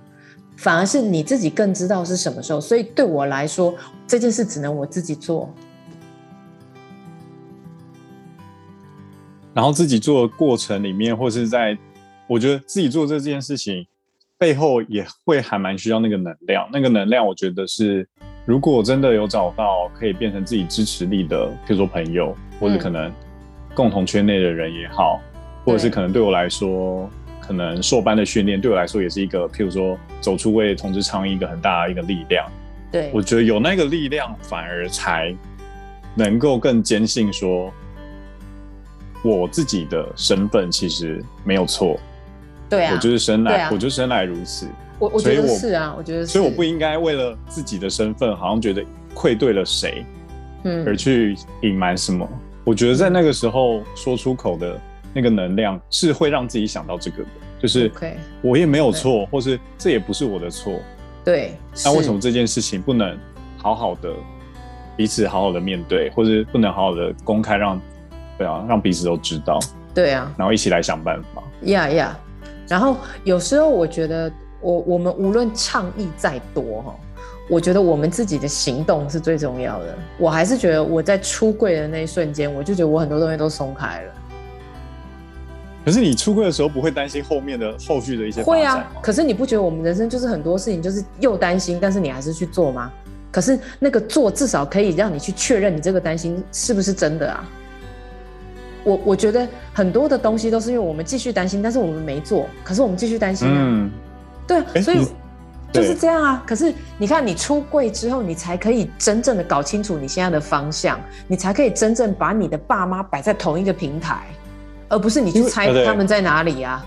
[0.55, 2.61] 反而是你自己更知道是什么时候。
[2.61, 3.73] 所以对我来说，
[4.05, 5.51] 这件事只能我自己做。
[9.53, 11.77] 然后自己做的过程里面，或是在
[12.25, 13.85] 我觉得自己做这件事情
[14.37, 16.69] 背后，也会还蛮需要那个能量。
[16.71, 18.07] 那个能量，我觉得是，
[18.45, 23.11] 如果真的有找到可以变成自己支持力的，譬如说朋友，或者可能
[23.75, 27.09] 共同圈内的人也好，嗯、或者是可能对我来说，
[27.41, 32.49] 可能硕班的训练对我来说也是一个，譬如说走出为同志倡议一个很大的一个力量。
[32.89, 35.35] 对，我觉得有那个力量，反而才
[36.15, 37.69] 能够更坚信说。
[39.23, 41.95] 我自己的身份其实没有错，
[42.69, 44.67] 对啊，我就是生来，啊、我就生来如此。
[44.97, 50.05] 我我觉得是啊，我觉得是，所以我不应该为了自己的身份，好像觉得愧对了谁，
[50.63, 52.27] 嗯，而去隐瞒什么。
[52.63, 54.79] 我觉得在那个时候说出口的
[55.13, 57.29] 那个能量，是会让自己想到这个的，
[57.59, 57.91] 就是
[58.41, 60.79] 我也没有错，或是这也不是我的错，
[61.23, 61.53] 对。
[61.83, 63.17] 那为什么这件事情不能
[63.57, 64.13] 好好的
[64.95, 67.79] 彼此好好的面对，或是不能好好的公开让？
[68.41, 69.59] 对啊，让彼此都知道。
[69.93, 71.43] 对啊，然后一起来想办法。
[71.63, 72.19] 呀呀，
[72.67, 76.95] 然后有时候我觉得我，我我们无论倡议再多哈，
[77.49, 79.95] 我觉得我们自己的行动是最重要的。
[80.17, 84.13] 我还是觉得我在出柜的那一瞬间，我就觉得我很多东西都松开了。
[85.85, 88.41] 可是你出柜的时候，不会担心后面的后续的一些？
[88.41, 88.83] 会啊。
[89.03, 92.91] 可是你不觉得我们人生就是很多事情，就是又担心，但是你还是去做吗？
[93.31, 97.49] 可是那个做至少可以让你去确认你这个担心是不是真的啊？
[98.83, 103.55] 我我觉得很多的东西都是因为我们继续担心，但是我们没做，可是我们继续担心啊。
[103.55, 103.91] 嗯，
[104.47, 105.05] 对，所以
[105.71, 106.43] 就是这样啊。
[106.47, 114.23] 可是你看，你出柜之后，你才可以真正的搞清楚你现在的方向，你才可以真正把你的爸妈摆在同一个平台，
[114.89, 116.85] 而不是你去猜他们在哪里啊。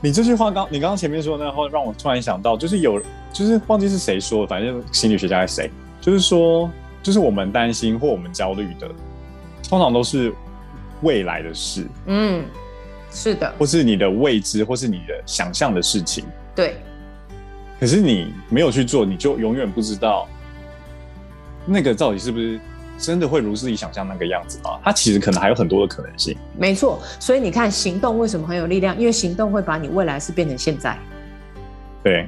[0.00, 3.00] 你这句话刚，你刚刚前面说的那话，让我突然想到，就是有，
[3.32, 6.68] 就是忘记是谁说的，反正心理学家是谁，就是说，
[7.02, 8.88] 就是我们担心或我们焦虑的，
[9.68, 10.34] 通常都是。
[11.02, 12.44] 未来的事，嗯，
[13.10, 16.76] 是的，或是你的未知，或是你的想象的事情，对。
[17.78, 20.26] 可是你没有去做，你就永远不知道
[21.66, 22.58] 那个到底是不是
[22.96, 24.80] 真的会如自己想象那个样子吗？
[24.82, 26.34] 它其实可能还有很多的可能性。
[26.56, 28.98] 没错，所以你看，行动为什么很有力量？
[28.98, 30.96] 因为行动会把你未来是变成现在。
[32.02, 32.26] 对。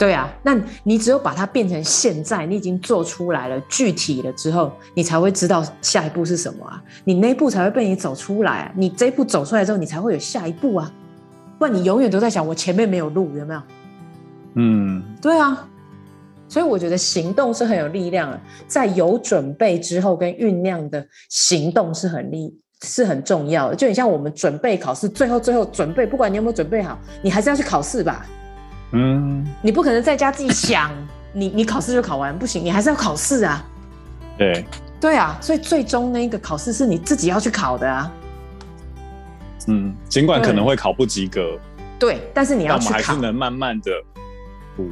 [0.00, 6.82] 对啊，那你只有把它变成现在，你已经做出来了，具体了之后，你才会知道下一步是什么啊？
[7.04, 8.72] 你那一步才会被你走出来啊！
[8.74, 10.90] 你这一步走出来之后，你才会有下一步啊！
[11.58, 13.62] 不然你永远都在想我前面没有路，有没有？
[14.54, 15.68] 嗯，对啊，
[16.48, 23.76] 所以我觉得行动是很有力量的，在有准备之后跟酝酿的行动是很力是很重要的。
[23.76, 28.26] 就你像我们准备考试，最后最后准备，不管你有没有准备好，你还是要去考试吧。
[28.92, 30.90] 嗯，你不可能在家自己想，
[31.32, 33.64] 你你考试就考完不行，你还是要考试啊。
[34.36, 34.64] 对，
[35.00, 38.12] 对啊，所以最终那个考试是你自己要去考的啊。
[39.68, 41.58] 嗯，尽管可能会考不及格，
[41.98, 43.90] 对，但是你要去考，我们还是能慢慢的
[44.74, 44.84] 补，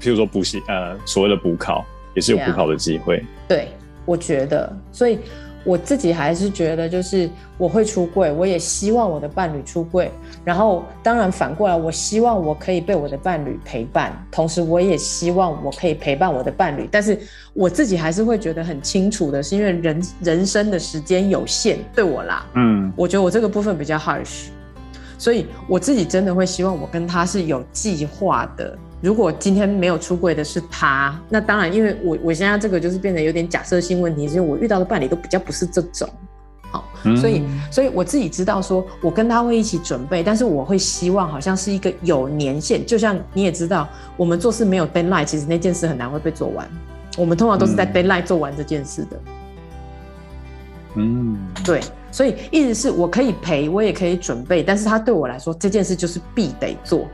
[0.00, 3.24] 譬如说补习，呃，所谓的补考也是有补考的机会。
[3.48, 3.68] 对，
[4.04, 5.18] 我觉得，所以
[5.66, 10.10] 我自己还是觉得，就是我会出柜，我也希望我的伴侣出柜。
[10.44, 16.88] 然后，当然反过来，我希望我可以被我的伴侣陪伴，同时我也希望我可以陪伴我的伴侣。
[16.90, 17.18] 但是
[17.52, 24.46] 我自己还是会觉得很清楚的，是因为人人生的时间有限，对我啦，嗯，我觉得我这个部分比较 harsh，
[25.18, 28.78] 所以我自己真的会希望我跟他是有计划的。
[29.02, 36.08] 如果今天没有出柜的是他，那当然，因为我我现在这个就是变得有点假设性问题，所以我遇到的伴侣都比较不是这种，
[36.70, 36.82] 好，
[37.14, 46.66] 所以所以我自己知道说，我跟他会一起准备，但是我会希望好像是一个有年限，就像你也知道，我们做事没有 deadline，其实那件事很难会被做完，
[47.18, 49.20] 我们通常都是在 deadline 做完这件事的，
[50.94, 57.06] 嗯，对，所以一直是我可以陪，我也可以准备，但是他对我来说这件事就是必得做。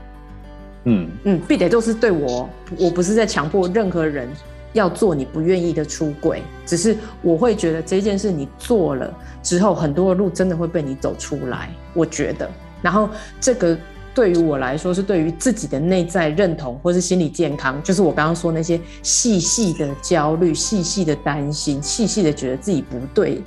[0.84, 4.28] 嗯嗯，必得都是对我，我不是在强迫任何人
[4.72, 12.50] 要做你不愿意的出轨，只是我会觉得这件事你做了之后，很多的路真的会被你走出来，我觉得。
[12.80, 13.08] 然后
[13.40, 13.78] 这个
[14.12, 23.40] 对于我来说，是对于自己的内在认同或是心理健康，就是我刚刚说那些细细的焦虑、细细的担心、细细的觉得自己不对、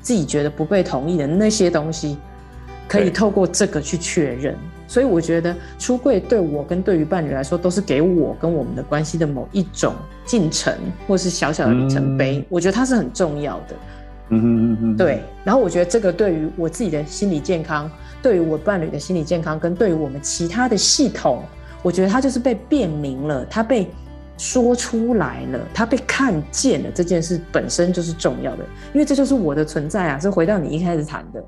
[0.00, 2.18] 自己觉得不被同意的那些东西，
[2.86, 4.58] 可以透过这个去确认。
[4.92, 9.94] 所以我觉得出柜对我跟对于伴侣来说，都是给我跟我们的关系的某一种
[10.26, 10.70] 进程，
[11.08, 12.40] 或是小小的里程碑。
[12.40, 13.76] 嗯、我觉得它是很重要的。
[14.28, 14.96] 嗯哼嗯嗯。
[14.98, 15.22] 对。
[15.44, 21.42] 然后我觉得这个对于我自己的心理健康，对于我伴侣的心理健康，跟对于我们其他的系统，
[21.82, 23.88] 我觉得它就是被辨明了，它被
[24.36, 26.90] 说出来了，它被看见了。
[26.94, 30.18] 这件事本身就是重要的，因为这就是我的存在啊！
[30.18, 31.42] 是回到你一开始谈的。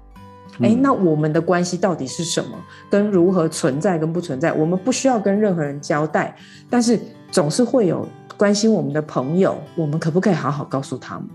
[0.61, 2.57] 哎、欸，那我们的关系到底是什么？
[2.89, 4.53] 跟如何存在跟不存在？
[4.53, 6.37] 我们不需要跟任何人交代，
[6.71, 11.29] 但是总是会有关心我们的朋友，我们可不可以好好告诉他们？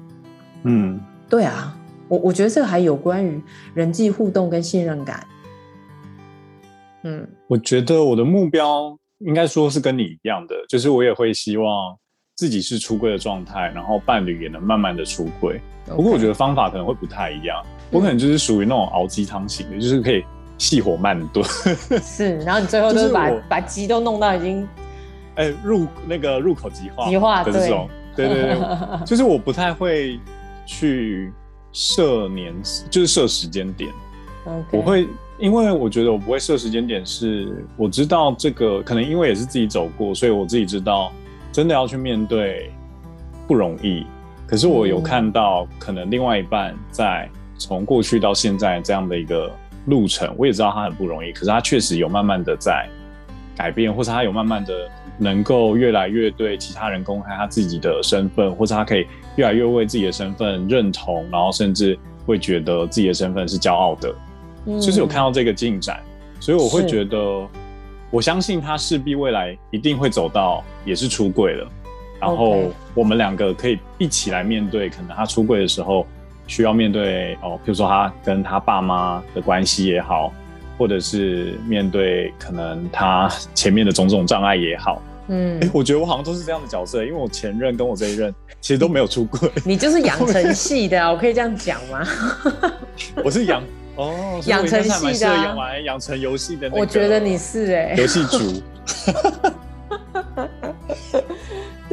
[0.63, 1.77] 嗯，对啊，
[2.07, 3.41] 我我觉得这还有关于
[3.73, 5.25] 人际互动跟信任感。
[7.03, 11.97] 嗯，我觉得我的目标应该说是跟你一样的，就是我也会希望
[12.35, 15.61] 自己是出柜的状态，然后伴侣也能慢慢的出柜。
[15.85, 17.65] 不过我觉得方法可能会不太一样。
[17.91, 20.23] 我可能就是属于那种熬鸡汤型的，就是可以
[20.57, 21.43] 细火慢炖。
[22.03, 24.67] 是，然后你最后就是把是把鸡都弄到已经，
[25.35, 27.89] 哎、欸，入那个入口即化，即化的这种。
[28.15, 28.57] 对对对，
[29.05, 30.19] 就是我不太会
[30.65, 31.31] 去
[31.71, 32.53] 设年，
[32.89, 33.89] 就是设时间点。
[34.45, 34.77] Okay.
[34.77, 41.11] 我会，因为我觉得我不会设时间点，是我知道这个可能因为也是自己走过，所以我自己知道
[41.51, 42.71] 真的要去面对
[43.47, 44.05] 不容易。
[44.45, 47.29] 可是我有看到，可能另外一半在。
[47.59, 49.51] 从过去到现在这样的一个
[49.85, 52.87] 路程，我也知道他很不容易，可是他确实有慢慢的在
[53.55, 54.73] 改变，或者他有慢慢的
[55.17, 64.15] 能够越来越对其他人公开他自己的身份，或者他可以越来越为自己的身份认同，然后甚至会觉得自己的身份是骄傲的，
[64.65, 65.99] 嗯，就是有看到这个进展，
[66.39, 67.45] 所以我会觉得，
[68.09, 71.67] 我相信他势必未来一定会走到也是出柜了，
[72.21, 76.07] 然后我们两个可以一起来面对，可能他出柜的时候。
[76.49, 80.33] 需要面对哦，比如说他跟他爸妈的关系也好，
[80.79, 89.49] 或者是面对可能他前面的种种障碍也好，嗯，哎，我觉得我好像都是这样的角色，因为我前任跟我这一任其实都没有出柜。
[89.63, 92.03] 你就是养成系的啊， 我可以这样讲吗？
[93.23, 93.63] 我是养
[93.95, 96.81] 哦，养成系的，养玩养成游戏的那个。
[96.81, 98.63] 我觉得你是哎，游戏主。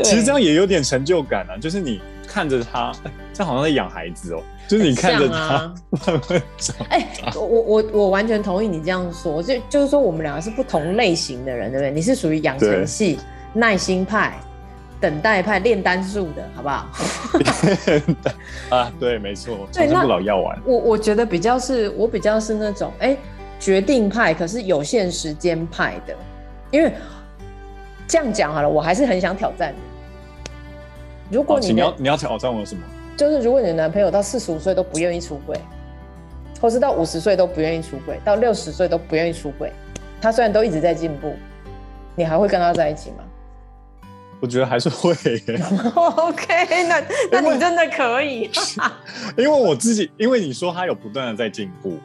[0.03, 2.01] 其实这样也有点成就感啊，就是你。
[2.29, 2.93] 看着他，
[3.37, 4.43] 这好像在养孩子哦、喔。
[4.67, 5.73] 就是你看着他
[6.07, 6.87] 慢慢长。
[6.89, 9.43] 哎，我我我完全同意你这样说。
[9.43, 11.91] 就就是说，我们两个是不同类型的人，对不对？
[11.91, 13.19] 你是属于养成系、
[13.53, 14.35] 耐心派、
[15.01, 16.89] 等待派、炼丹术的，好不好？
[18.77, 19.69] 啊，对，没错。
[19.71, 20.59] 长生不老药丸。
[20.65, 23.17] 我我觉得比较是，我比较是那种哎，
[23.61, 26.17] 决定派，可是有限时间派的。
[26.73, 26.93] 因为
[28.09, 31.37] 这样讲好了，我还是很想挑战你。
[31.37, 32.83] 如果你，你要你要挑战我什么？
[33.17, 35.59] 就是如果你的男朋友到四十五岁都不愿意出轨，
[36.61, 39.73] 或是到五十岁都不愿意出轨，到六十岁都不愿意出轨，
[40.21, 41.35] 他虽然都一直在进步，
[42.15, 43.25] 你还会跟他在一起吗？
[44.39, 45.13] 我觉得还是会。
[45.95, 47.03] OK，那
[47.33, 48.51] 那你真的可以。
[49.39, 51.99] 因为我自己，因为你说他有不断的在进步，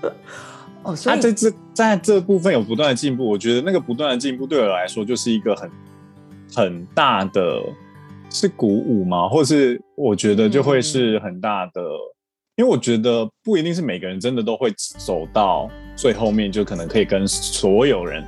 [0.82, 5.70] 哦，所以他在这在这部分有不断的进步，我觉得那个不断的进步对我来说就是一个很
[6.54, 7.62] 很大的。
[8.30, 9.28] 是鼓舞吗？
[9.28, 11.98] 或是我觉得就会是很大的，嗯，
[12.56, 18.24] 因为我觉得不一定是每个人真的都会走到最后面，就可能可以跟所有人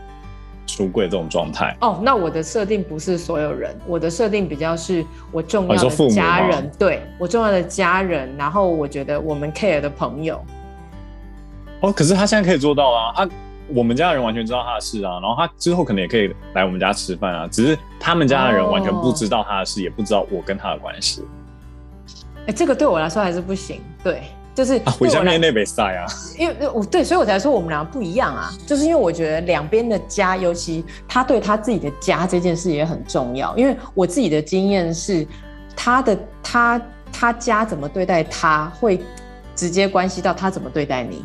[0.67, 1.77] 出柜这种状态。
[1.81, 10.45] 哦，那我的设定不是所有人，我的设定比较是我重要的家人，哦、对我重要的家人，然后我觉得我们 care 的朋友。
[11.81, 13.29] 哦，可是他现在可以做到啊，他
[13.75, 21.23] 我们家的人完全知道他的事啊，然后他之后可能也可以来我们家吃饭啊，只是他们家的人完全不知道他的事，哦、也不知道我跟他的关系。
[22.41, 24.23] 哎、欸，这个对我来说还是不行，对。
[24.55, 26.05] 就是回家面那杯赛啊，
[26.39, 28.53] 因为我对，所以我才说我们俩不一样啊。
[28.67, 33.57] 就是因为我觉得两边的家，尤其他对他自己的家这件事也很重要。
[33.57, 35.27] 因为我自己的经验是，
[35.75, 39.01] 他的他他家怎么对待他，会
[39.55, 41.25] 直接关系到他怎么对待你。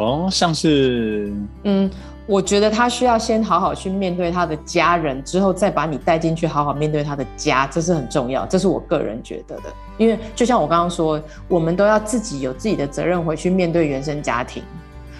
[0.00, 1.32] 哦，像是
[1.64, 1.90] 嗯。
[2.26, 9.62] 我觉得他需要先好好去面对他的家人，之后再把你带进去好好面对他的家，这是很重要，这是我个人觉得的。
[9.98, 14.62] 因为就像我刚刚说，我们都要自己有自己的责任回去面对原生家庭，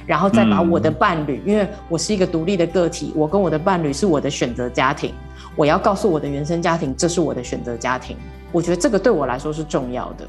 [0.06, 5.12] 然后再把我的伴侣，嗯、因为我是一个独立的个体，我跟我的伴侣是我的选择家庭，
[5.56, 8.16] 我要告诉我的原生家庭，这是我的选择家庭。
[8.52, 10.28] 我觉得这个对我来说是重要的。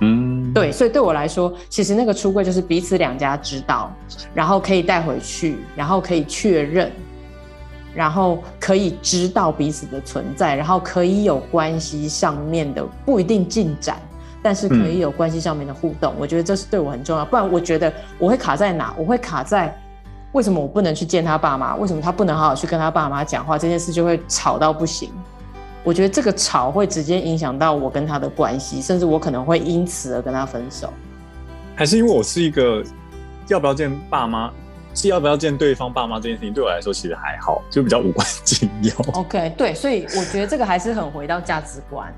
[0.00, 3.90] 嗯，对，所以对我来说，其实那个出柜就是彼此两家知道，
[4.34, 6.90] 然后可以带回去，然后可以确认，
[7.94, 13.96] 然后可以知道彼此的存在，然后可以有关系上面的不一定进展，
[14.42, 16.12] 但是可以有关系上面的互动。
[16.12, 18.92] 嗯，我觉得这是对我很重要，不然我觉得我会卡在哪？
[18.98, 19.74] 我会卡在
[20.32, 21.76] 为什么我不能去见他爸妈？
[21.76, 23.56] 为什么他不能好好去跟他爸妈讲话？
[23.56, 25.08] 这件事就会吵到不行。
[25.84, 30.90] 我觉得这个吵会直接影响到我跟他的关系，甚至我可能会因此而跟他分手。
[31.76, 32.82] 还是因为我是一个
[33.48, 34.50] 要不要见爸妈，
[34.94, 39.20] 是要不要见对方爸妈这件事情对我来说其实还好，就比较无关紧要。
[39.20, 42.10] OK，对，所以我觉得这个还是很回到价值观。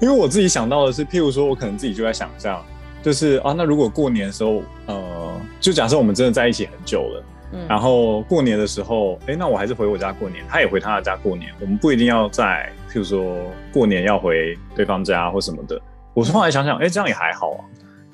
[0.00, 2.62] 因为我自己想到的是，譬如说我可能自己就在想象，
[3.02, 7.24] 就是啊，那如果过年的时候，呃，就假设我们真的在一起很久了。
[7.68, 11.50] 然后过年的时候，哎，那我还是回我家过年，他也回他的家过年。
[11.60, 13.36] 我们不一定要在，譬如说
[13.72, 15.80] 过年要回对方家或什么的。
[16.14, 17.60] 我后来想想，哎，这样也还好啊。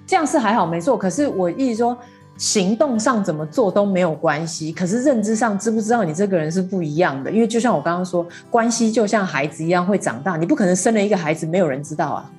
[0.06, 0.96] 这样是还好，没错。
[0.96, 1.96] 可是我意思说，
[2.36, 4.72] 行动上怎么做都没有关系。
[4.72, 7.30] 可是认知上，知不知道你这个人是不一样的？
[7.30, 12.30] 因为就像我刚刚说，关系就像孩子一样会长大，你不可能生了一个孩子没有人知道啊。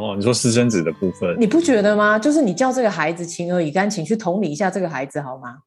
[0.00, 2.18] 哦，你说私生子的部分，你不觉得吗？
[2.18, 5.58] 就是你叫这个孩子情何以堪，请去同理一下这个孩子好吗？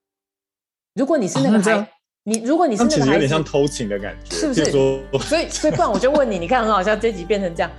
[0.95, 1.87] 如果你是那个孩，啊、
[2.23, 4.65] 你如果你是那个孩子，其实有点像偷情的感觉，是不是？
[4.71, 7.71] 所以，所以不然我就问你，你看很好笑，这集变成这样。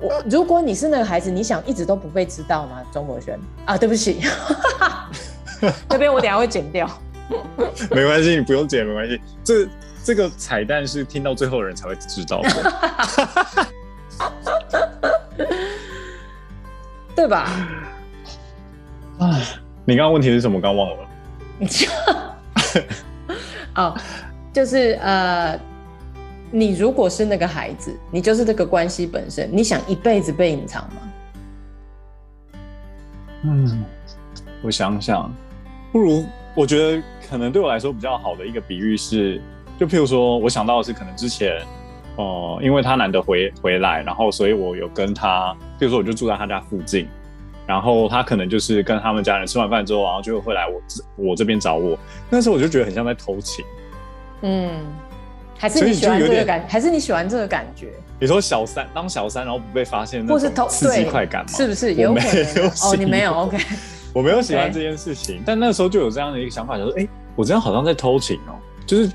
[0.00, 2.82] 我如果你是那个孩子，你想一直都不被知道吗？
[2.92, 4.20] 钟国轩啊，对不起，
[5.88, 6.88] 这边我等下会剪掉。
[7.90, 9.20] 没关系，你不用剪，没关系。
[9.42, 9.68] 这
[10.04, 12.48] 这个彩蛋是听到最后的人才会知道的。
[17.14, 17.50] 对吧？
[19.18, 19.38] 啊，
[19.84, 20.60] 你刚刚问题是什么？
[20.60, 20.96] 刚忘了。
[21.58, 21.86] 你 就
[23.74, 23.96] 哦，
[24.52, 25.58] 就是呃，
[26.50, 31.00] 你如果是那个孩子，你就是这个关系本身，你想一辈子被隐藏吗？
[33.44, 33.84] 嗯，
[34.62, 35.32] 我想想，
[35.92, 39.40] 不如我觉得可能对我来说比较好的一个比喻是，
[39.78, 41.62] 就譬如说，我想到的是可能之前。
[42.16, 47.08] 哦、呃，因为他难得回回来，然后所以我有跟他，比如说我就住在他家附近，
[47.66, 50.80] 然后他可能就是跟他们家人吃完饭之后，然后就会来我
[51.30, 51.98] 我这边找我。
[52.28, 53.64] 那时候我就觉得很像在偷情。
[54.42, 54.70] 嗯，
[55.58, 57.88] 还是你喜欢这个感，还是你喜欢这个感觉？
[58.20, 61.48] 你说小三当小三，然后不被发现，或是偷刺激快感吗？
[61.48, 61.94] 是不是？
[61.94, 63.32] 有没有哦，你没有？
[63.46, 63.58] OK，
[64.12, 68.54] 我没有喜欢这件事情但那时候就有这样的一个想法，就是哎，我这样好像在偷情哦，
[68.86, 69.08] 就是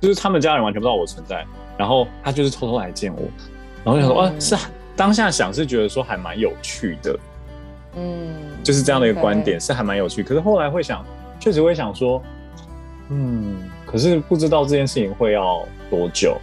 [0.00, 1.44] 就是他们家人完全不知道我存在。
[1.78, 3.22] 然后他就是偷偷来见我，
[3.84, 4.56] 然后就说：“啊、嗯，是
[4.96, 7.18] 当下想是觉得说还蛮有趣的，
[7.96, 10.22] 嗯，就是这样的一个观点是还蛮有趣。
[10.22, 11.04] 可是后来会想，
[11.38, 12.22] 确实会想说，
[13.10, 16.38] 嗯，可是不知道这件事情会要多久，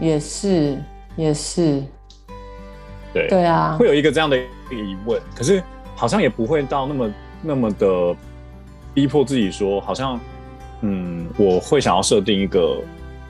[0.00, 0.78] 也是
[1.16, 1.82] 也是，
[3.12, 5.20] 对对啊，会有一个这样的疑问。
[5.36, 5.62] 可是
[5.94, 7.10] 好像也不会到那么
[7.42, 8.16] 那么的
[8.94, 10.18] 逼迫自己说，好像
[10.80, 12.80] 嗯，我会想要设定一个。”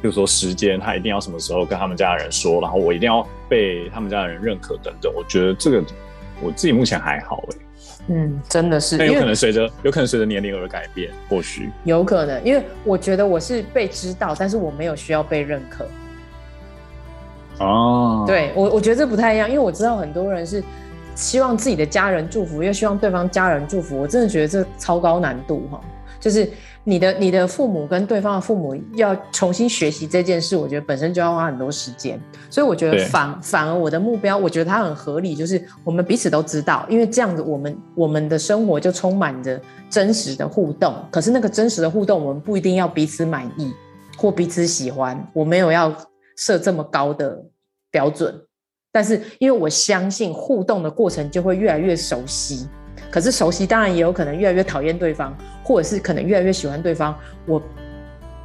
[0.04, 5.10] 比如说时间，他一定要什么时候跟他们家人说，然后我一定要被他们家人认可等等。
[5.14, 5.82] 我觉得这个
[6.42, 7.56] 我自己目前还好哎。
[8.08, 8.98] 嗯，真的是。
[8.98, 15.86] 但有可能随着有可能随着年龄而改变，或许有可能，因为我觉得我是被知道，但是我没有需要被认可。
[17.64, 20.62] 哦，对我我觉得这不太一样，因为我知道很多人是
[21.14, 25.80] 希望自己的家人祝福，又希望对方家人祝福，我真的觉得这超高难度哈。
[26.20, 26.50] 就是
[26.86, 32.20] 你的你的父母跟对方的父母要重新学习这件事，我觉得本身就要花很多时间。
[32.50, 39.58] 所以我觉得反反而我的目标，我觉得它很合理，就是我们彼此都知道，因为这样子我们我们的生活就充满着
[39.88, 40.94] 真实的互动。
[41.10, 43.72] 可是那个真实的互动，我们不一定要彼此满意
[44.18, 45.90] 或彼此喜欢，我没有要
[46.36, 47.42] 设这么高的
[47.90, 48.34] 标准。
[48.92, 52.68] 但是因为我相信互动的过程就会越来越熟悉。
[53.10, 57.18] 可是熟悉当然也有可能越来越讨厌对方，或者是可能越来越喜欢对方。
[57.46, 57.62] 我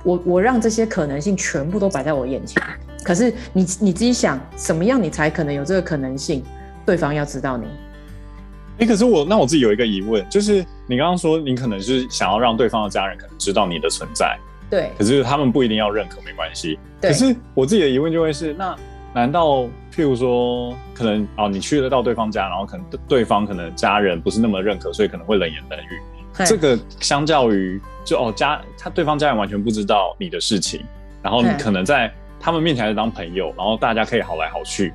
[0.04, 2.64] 我我让这些可能性全部都摆在我眼前。
[3.04, 6.44] 可是你你自己想，什么样你才可能有这个可能性？
[6.86, 7.66] 对方要知道你。
[7.66, 14.38] 哎、欸，可是我那我自己有一个疑问，就是你刚刚说你可能是想要让对方的家人可能知道你的存在，
[14.70, 14.90] 对。
[14.98, 16.80] 可是他们不一定要认可，没关系。
[17.02, 18.76] 可是我自己的疑问就会是那。
[19.12, 26.00] 难道譬如说，可能哦，你去得到对方家，然后可能对方可能家人不是那么认可，所以可能会冷言冷语。
[26.46, 30.84] 这个相较于就哦家他对方家人完全不知道你的事情，
[31.22, 34.94] 然后你可能在他们面前还是当朋友，然后大家可以好来好去，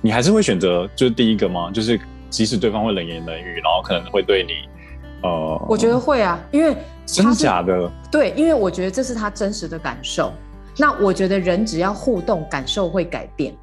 [0.00, 1.70] 你还是会选择就是第一个吗？
[1.72, 1.98] 就是
[2.30, 4.52] 即使对方会冷言冷语，然后可能会对你
[5.22, 6.76] 呃，我觉得会啊，因为
[7.06, 10.32] 真假的对，因为我觉得这是他真实的感受。
[10.78, 13.54] 那我觉得人只要互动，感受会改变。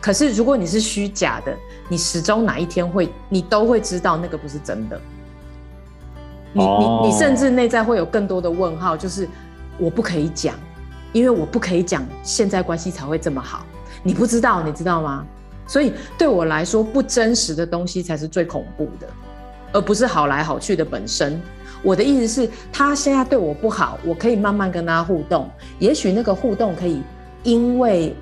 [0.00, 1.54] 可是如果你是虚假的，
[1.88, 4.98] 你始终哪一天会，你都会知道那个不是真的。
[6.52, 9.28] 你你你甚至内在会有更多的问号，就是
[9.78, 10.54] 我不可以讲，
[11.12, 13.64] 因为我不可以讲，现在关系才会这么好。
[14.02, 15.24] 你不知道，你知道吗？
[15.66, 19.06] 所以对我来说，不真实的东西才是最恐怖的，
[19.72, 21.40] 而不是好来好去的本身。
[21.82, 25.48] 我的意思是，他现在对我不好，我可以慢慢跟他互动。
[25.78, 27.02] 也许那个互动可以
[27.44, 28.14] 因为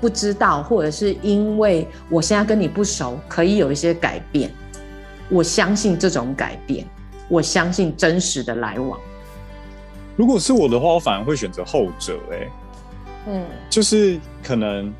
[0.00, 4.50] 不知道，或者是因为我现在跟你不熟，可以有一些改变。
[5.28, 6.86] 我相信这种改变，
[7.28, 8.98] 我相信真实的来往。
[10.16, 12.18] 如果是我的话，我反而会选择后者。
[12.32, 12.48] 哎，
[13.28, 14.92] 嗯，就是可能，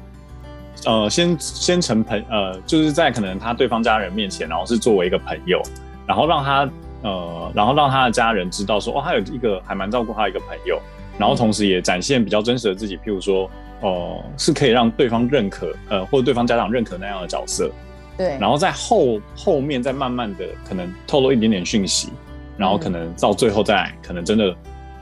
[0.85, 5.63] 呃，先先成朋，呃，就是在可能他对方家人面前，然后是作为一个朋友，
[6.07, 6.69] 然后让他。
[7.03, 10.81] 呃，然后让他的家人知道说，哦，他有一个还蛮照顾他的一个朋友，
[11.19, 13.45] 然后同时也展现比较真实的自己，譬如说，
[13.83, 17.71] 哦、呃，是可以让对方认可，呃，或者对方家长认可那样的角色。
[18.17, 18.39] 对。
[18.41, 22.11] 然后在后后面再慢慢的可能透露一点点讯息，
[22.57, 24.55] 然后可能到最后再可能真的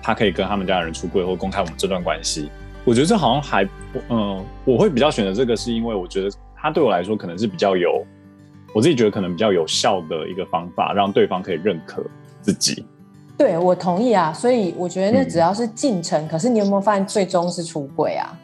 [0.02, 2.50] 他可以跟他们家人出柜或公开我们这段关系。
[2.84, 3.64] 我觉得这好像还，
[4.08, 8.04] 嗯、呃，我会比较选择这个，是因为我觉得他对我来说可能是比较有。
[8.74, 12.04] 我自己觉得可能比较有效的一个方法，让对方可以认可
[12.42, 12.84] 自己。
[13.38, 18.36] 对，我同意啊，所以我觉得那只要是进程，嗯、可是你有没有发现最终是出轨啊？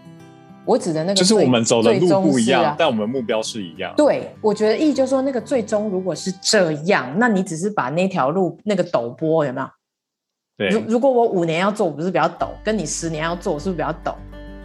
[0.71, 3.93] 我指的那个就是我们走的路不一样，啊、但我们目标是一样。
[3.97, 9.67] 对，我觉得意就是说那个最终如果是这样，那你只是把那条路那个陡坡有没有？
[10.57, 10.69] 对。
[10.69, 12.51] 如如果我五年要做，我不是比较陡？
[12.63, 14.15] 跟你十年要做，是不是比较陡？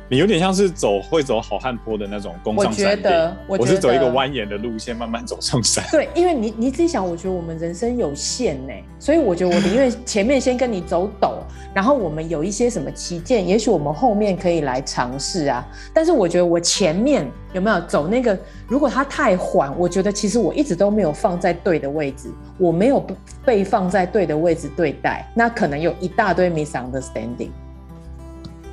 [0.07, 5.83] 你有点像是走会走好汉坡的那种攻上山顶，我觉得，我觉得，我是走一个蜿蜒的路线，慢慢走上山。
[5.91, 11.37] 对，因为你你自己想，我觉得我们人生有限呢，所以我觉得我宁愿前面先跟你走陡，
[11.73, 15.67] 然后我们有一些什么旗舰，也许我们后面可以来尝试啊。
[15.91, 18.37] 但是我觉得我前面有没有走那个？
[18.67, 22.29] 如果它太缓，我觉得其实我一直都没有放在对的位置，
[22.59, 23.03] 我没有
[23.43, 27.49] 被放在对的位置对待，那可能有一大堆 misunderstanding。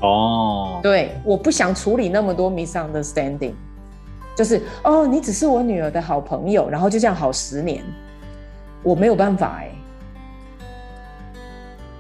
[0.03, 3.55] 哦，对，我不想处理那么多 misunderstanding，
[4.37, 7.83] 就是哦，你只是我女儿的好朋友，然后就这样好十年，
[8.83, 9.71] 我没有办法哎。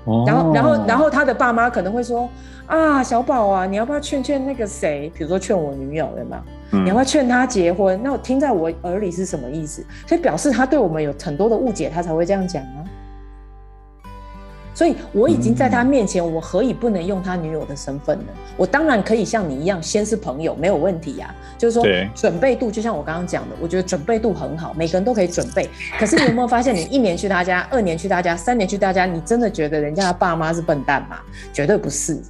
[0.05, 2.29] 哦，然后，然后，然后他的爸妈可能会说
[2.67, 5.09] 啊，小宝啊，你要不要劝劝那个谁？
[5.17, 6.43] 比如说劝我女友的嘛，
[6.73, 8.03] 嗯，你要不要劝他结婚？
[8.03, 9.87] 那我听在我耳里是什么意思？
[10.09, 12.83] 所以表示他对我们有很多的误解，他才会这样讲啊。
[14.75, 18.27] 所以我已经在他面前，我何以不能用他女友的身份呢？
[18.57, 21.35] 我当然可以像你一样，先是朋友，没有问题呀。
[21.59, 25.69] 就是说，准备度就像我刚刚讲的，我觉得准备度很好，每个人都可以准备。
[26.01, 31.19] 可是你有没有发现，你一年去他家，二年去他家，三年去他家，你真的觉得人家的爸妈是笨蛋吗？
[31.53, 32.21] 绝对不是。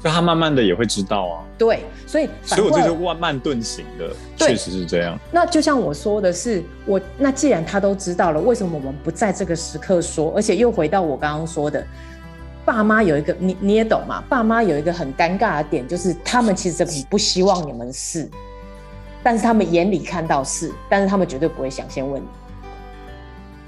[0.00, 1.44] 所以他慢慢的也会知道啊。
[1.58, 5.18] 对，所以所以我就是万慢顿醒的，确实是这样。
[5.32, 10.32] 那就像我说的是，我那既然他都知道了，为什么我们不在这个时刻说？
[10.36, 11.84] 而且又回到我刚刚说的，
[12.64, 14.22] 爸妈有一个你你也懂嘛？
[14.28, 18.30] 爸妈有一个很尴尬的点，就是他们其实很不希望你们是，
[19.20, 22.26] 但是他们眼里看到是，但是他们绝对不会想先问你，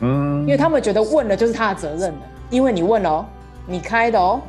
[0.03, 2.21] 嗯，因为他们觉得问了就是他的责任了，
[2.51, 3.27] 因为你问了哦，
[3.67, 4.41] 你开的哦。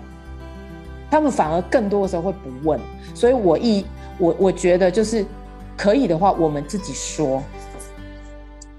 [1.12, 2.80] 他们反而更多的时候会不问，
[3.14, 3.86] 所以我一
[4.18, 5.26] 我我觉得就是
[5.78, 7.44] 可以的话，我们自己说。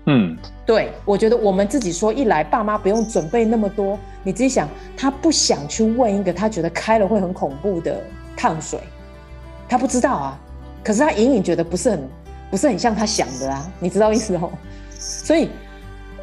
[0.07, 8.03] 嗯，对，我觉得我们自己说，一来爸妈不用准备那么多你自己想，他不想去问一个他觉得开了会很恐怖的
[8.37, 8.81] 烫水，
[9.69, 10.39] 他不知道啊。
[10.83, 12.09] 可是他隐隐觉得不是很
[12.51, 14.51] 不是很像他想的啊，你知道意思哦？
[14.99, 15.51] 所以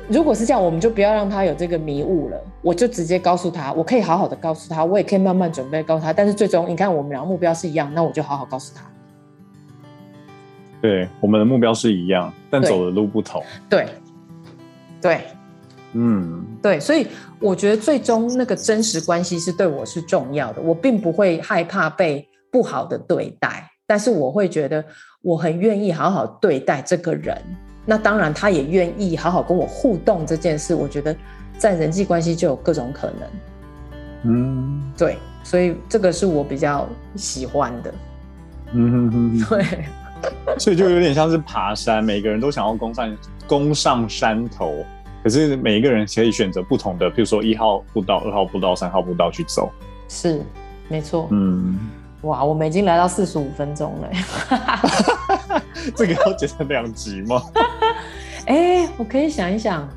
[0.10, 2.38] 如果是这样，我们就不要让他有这个迷雾了。
[2.62, 6.12] 我就直接告诉他，我可以好好的告诉他，我也可以慢慢准备告诉他。
[6.12, 8.84] 但是最终，你看我们两个目标是一样，那我就好好告诉他。
[10.82, 13.44] 对，我们的目标是一样，但走的路不同。
[13.70, 13.88] 对，
[15.00, 15.22] 对，
[15.94, 17.06] 嗯，对，所以
[17.40, 24.84] 我觉得最终那个真实关系是对我是重要的，我并不会害怕被不好的对待，但是我会觉得
[25.22, 27.40] 我很愿意好好对待这个人。
[27.90, 31.16] 那当然，他也愿意好好跟我互动这件事，我觉得
[31.58, 33.30] 在人际关系就有各种可能。
[34.26, 37.94] 嗯，对，所以这个是我比较喜欢的。
[38.74, 39.66] 嗯哼哼，对。
[40.60, 43.18] 所以就有点像是爬山，每个人都想要攻上
[43.48, 44.86] 攻上山头，
[45.24, 49.72] 可是每一个人可以选择不同的，比如说一号步道、二号步道、三号步道去走。
[50.10, 50.44] 是，
[50.90, 51.28] 没错。
[51.32, 51.80] 嗯，
[52.24, 54.10] 哇，我们已经来到四十五分钟了。
[55.96, 57.42] 这个要剪成两集吗？
[58.46, 59.88] 哎、欸，我可以想一想。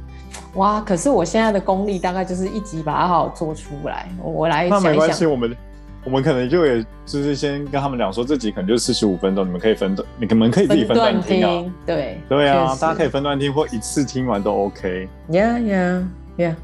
[0.55, 4.09] 哇，可是我现在的功力大概就是一集把它好好做出来。
[4.23, 4.83] 我来想一想。
[4.83, 5.57] 那没关系，我们。
[6.05, 11.73] 我们可能就也就是先跟他们讲说，这集可能就四十五分钟，你们可以分段，你们可以自己分段听啊。
[11.87, 15.09] 对对啊，大家可以分段听或一次听完都 OK。
[15.31, 16.05] Yeah yeah
[16.37, 16.55] yeah。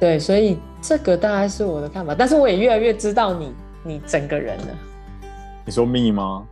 [0.00, 4.66] 对，所以这个大概是我的看法，但是我也越来越知道你你整个人了。
[5.64, 6.42] 你说 me 吗？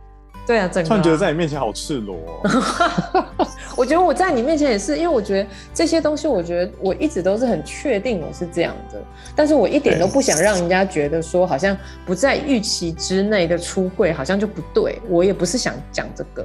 [0.47, 0.89] 对啊，整个、啊。
[0.89, 3.47] 突然觉得在你面前好赤裸、哦。
[3.75, 8.99] 我觉得我在你面前也是，因为我觉得这些东西，我觉得我一直都是很确定我是这样的，
[9.35, 16.43] 但是我一点都不想让人家觉得说好像不在预期之内的出柜好像就不对，我也不是想讲这个。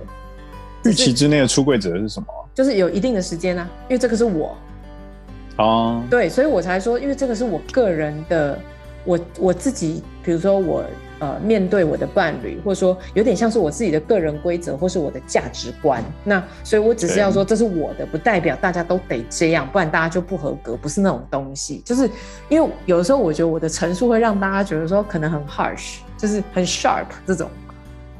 [0.85, 2.27] 预期之内的出柜指的是什么？
[2.53, 4.57] 就是有一定的时间啊，因为这个是我。
[5.59, 6.03] 哦。
[6.11, 8.59] 对，所以我才说，因为这个是我个人的，
[9.05, 10.85] 我我自己，比如说我。
[11.23, 16.03] 呃，面对我的伴侣，或者说有点像是我自己的个人规则，或是我的价值观。
[16.25, 21.81] 那所以，我只是要说这是我的，不代表大家都得这样，不然大家就不合格，不是那种东西。
[21.85, 22.11] 就是
[22.49, 27.49] 因为有的时候，我觉得我的陈述会让大家觉得说可能很 harsh，就是很 sharp 这种。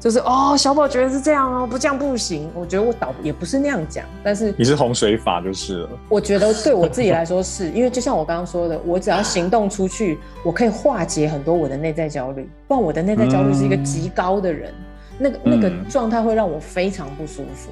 [0.03, 2.51] 就是哦，小宝觉得是这样哦，不这样不行。
[2.53, 5.89] 我觉得我倒也不是那样讲，但是你是洪水法就是了。
[6.09, 12.49] 我觉得对我自己来说是， 因为就像我刚刚说的，我只要行动出去，我可以化解很多我的内在焦虑。
[12.67, 14.83] 不然我的内在焦虑是一个极高的人，嗯、
[15.19, 17.69] 那个那个状态会让我非常不舒服。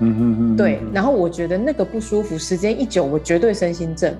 [0.00, 0.56] 嗯嗯嗯。
[0.56, 4.12] 对，然后我觉得那个不舒服时间一久，我绝对身心症。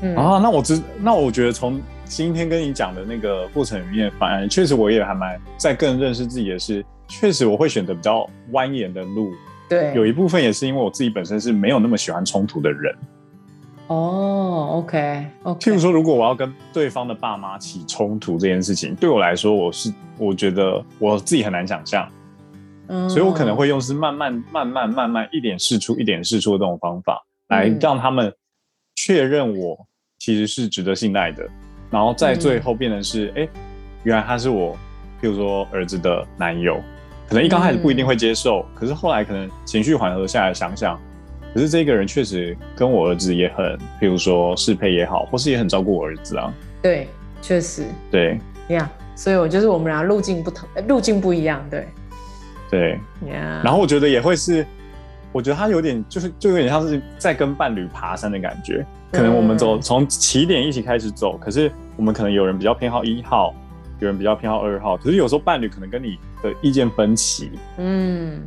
[0.00, 1.80] 嗯啊，那我知，那我觉得从。
[2.08, 9.30] 今天跟你讲的那个过程里面，反而确实我也还蛮在更认识自己的是，确实我会选择比较蜿蜒的路。
[9.68, 12.96] 对，有一部分也是因为我自己本身是没有那么喜欢冲突的人。
[13.88, 15.60] 哦，OK，OK。
[15.60, 22.08] 譬如说，如果我要跟对方的爸妈起冲突这件事情，对我来说，我是我觉得我自己很难想象。
[22.88, 28.32] 嗯，所以我可能会用是慢慢、慢慢、慢慢一点试出、一点试出的这种方法，来让他们
[28.96, 29.86] 确认我
[30.18, 31.46] 其实是值得信赖的。
[31.90, 33.60] 然后在最后变成是，哎、嗯，
[34.04, 34.74] 原来他是我，
[35.20, 36.80] 譬如说儿子的男友，
[37.28, 41.00] 可能一刚开始不一定会接受，嗯、可是后来可能情绪缓和下来想想，
[41.54, 43.64] 可是这个人确实跟我儿子也很，
[44.00, 46.52] 譬如说适配也好，或是也很照顾我儿子啊。
[46.82, 47.08] 对，
[47.40, 47.84] 确实。
[48.10, 48.38] 对。
[48.68, 51.88] 呀，yeah, 所以我就是我们俩路径不同，路径不一样，对。
[52.70, 53.00] 对。
[53.62, 54.66] 然后我觉得也会是，
[55.32, 58.84] 我觉得他有点就是就有点像是在跟伴侣爬山的感觉。
[59.10, 63.54] 可能我们走从起点一起开始走，可是我们可能有人比较偏好一号，
[64.00, 64.98] 有人比较偏好二号。
[64.98, 68.42] 可是有时候伴侣可能跟你的意见分歧，嗯，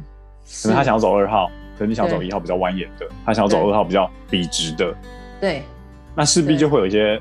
[0.61, 4.95] 可能他想要走二号，可能你想走一号比较蜿蜒的，他想要走二号比较笔直的，
[5.39, 5.63] 对，
[6.15, 7.19] 那势必就会有一些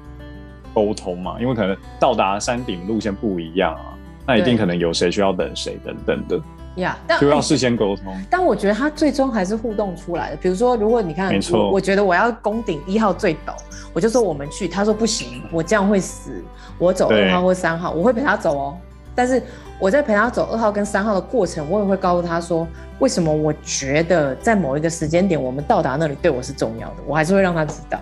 [0.74, 3.96] 沟通嘛，因为可能到达山顶路线不一样啊，
[4.26, 6.38] 那一定可能有谁需要等谁等等的。
[6.76, 8.16] 呀，yeah, 但就要事先沟通。
[8.30, 10.36] 但我觉得他最终还是互动出来的。
[10.36, 13.54] 比如说，如果你看，没错，我，觉得我要攻顶一号最陡，
[13.92, 14.68] 我就说我们去。
[14.68, 16.42] 他说不行，我这样会死。
[16.78, 18.78] 我走二号或三号，我会陪他走哦。
[19.14, 19.42] 但是
[19.78, 22.66] 我在陪他走二号跟三号的过程，我也会告诉他说，
[23.00, 26.96] 为什么我觉得在某一个时间点，我们到达那里对我是重要的。
[27.06, 28.00] 我还是会让他知道。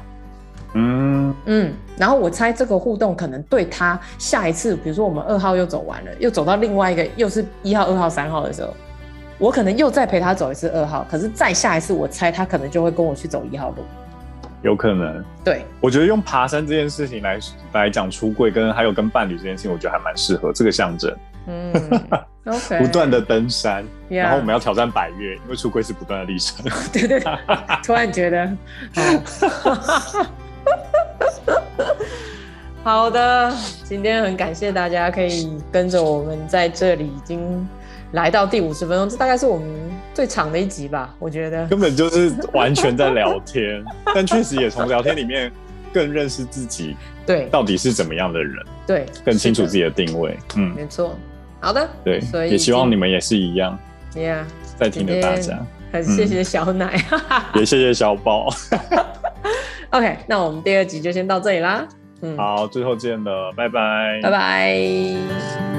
[0.79, 8.73] 嗯嗯，然后我猜这个互动可能对他下一次，比如说我们二号又走完了，又走到另外一个又是一号、二号、三号的时候，
[9.39, 13.85] 我可能又再陪他走一次二号，可是再下一次，我猜他可能就会跟我去走一号路，
[14.63, 15.25] 有可能。
[15.45, 17.39] 对，我觉得用爬山这件事情来
[17.73, 21.17] 来讲出柜，跟还有跟伴侣这件事情，我觉得还蛮适合这个象征。
[21.47, 21.73] 嗯
[22.45, 24.17] ，OK， 不断的登山，Yeah.
[24.19, 26.63] 然后我们要挑战百岳，因为出柜是不断的历程。
[26.93, 27.39] 对对对，
[27.83, 28.47] 突然觉得。
[29.63, 30.27] 好
[33.11, 33.55] 的，
[33.85, 37.67] 今天很感谢大家可以跟着我们在这里，已经
[38.13, 39.69] 来到第五十分钟，这大概是我们
[40.15, 41.15] 最长的一集吧？
[41.19, 45.51] 我觉得根本就是完全在聊天， 但确实也从聊天里面
[45.93, 46.97] 更认识自己，
[47.27, 51.15] 对，到底是怎么样的人，对，更清楚自己的定位，嗯，没错。
[51.61, 53.79] 好的，对，所以也希望你们也是一样
[54.15, 54.45] ，Yeah，
[54.79, 55.59] 在听的大家，
[55.93, 57.03] 很谢谢小奶，
[57.55, 58.49] 也谢谢小宝。
[59.91, 61.87] OK，那我们第二集就先到这里啦。
[62.21, 65.78] 嗯，好，最后见了，拜拜，拜拜。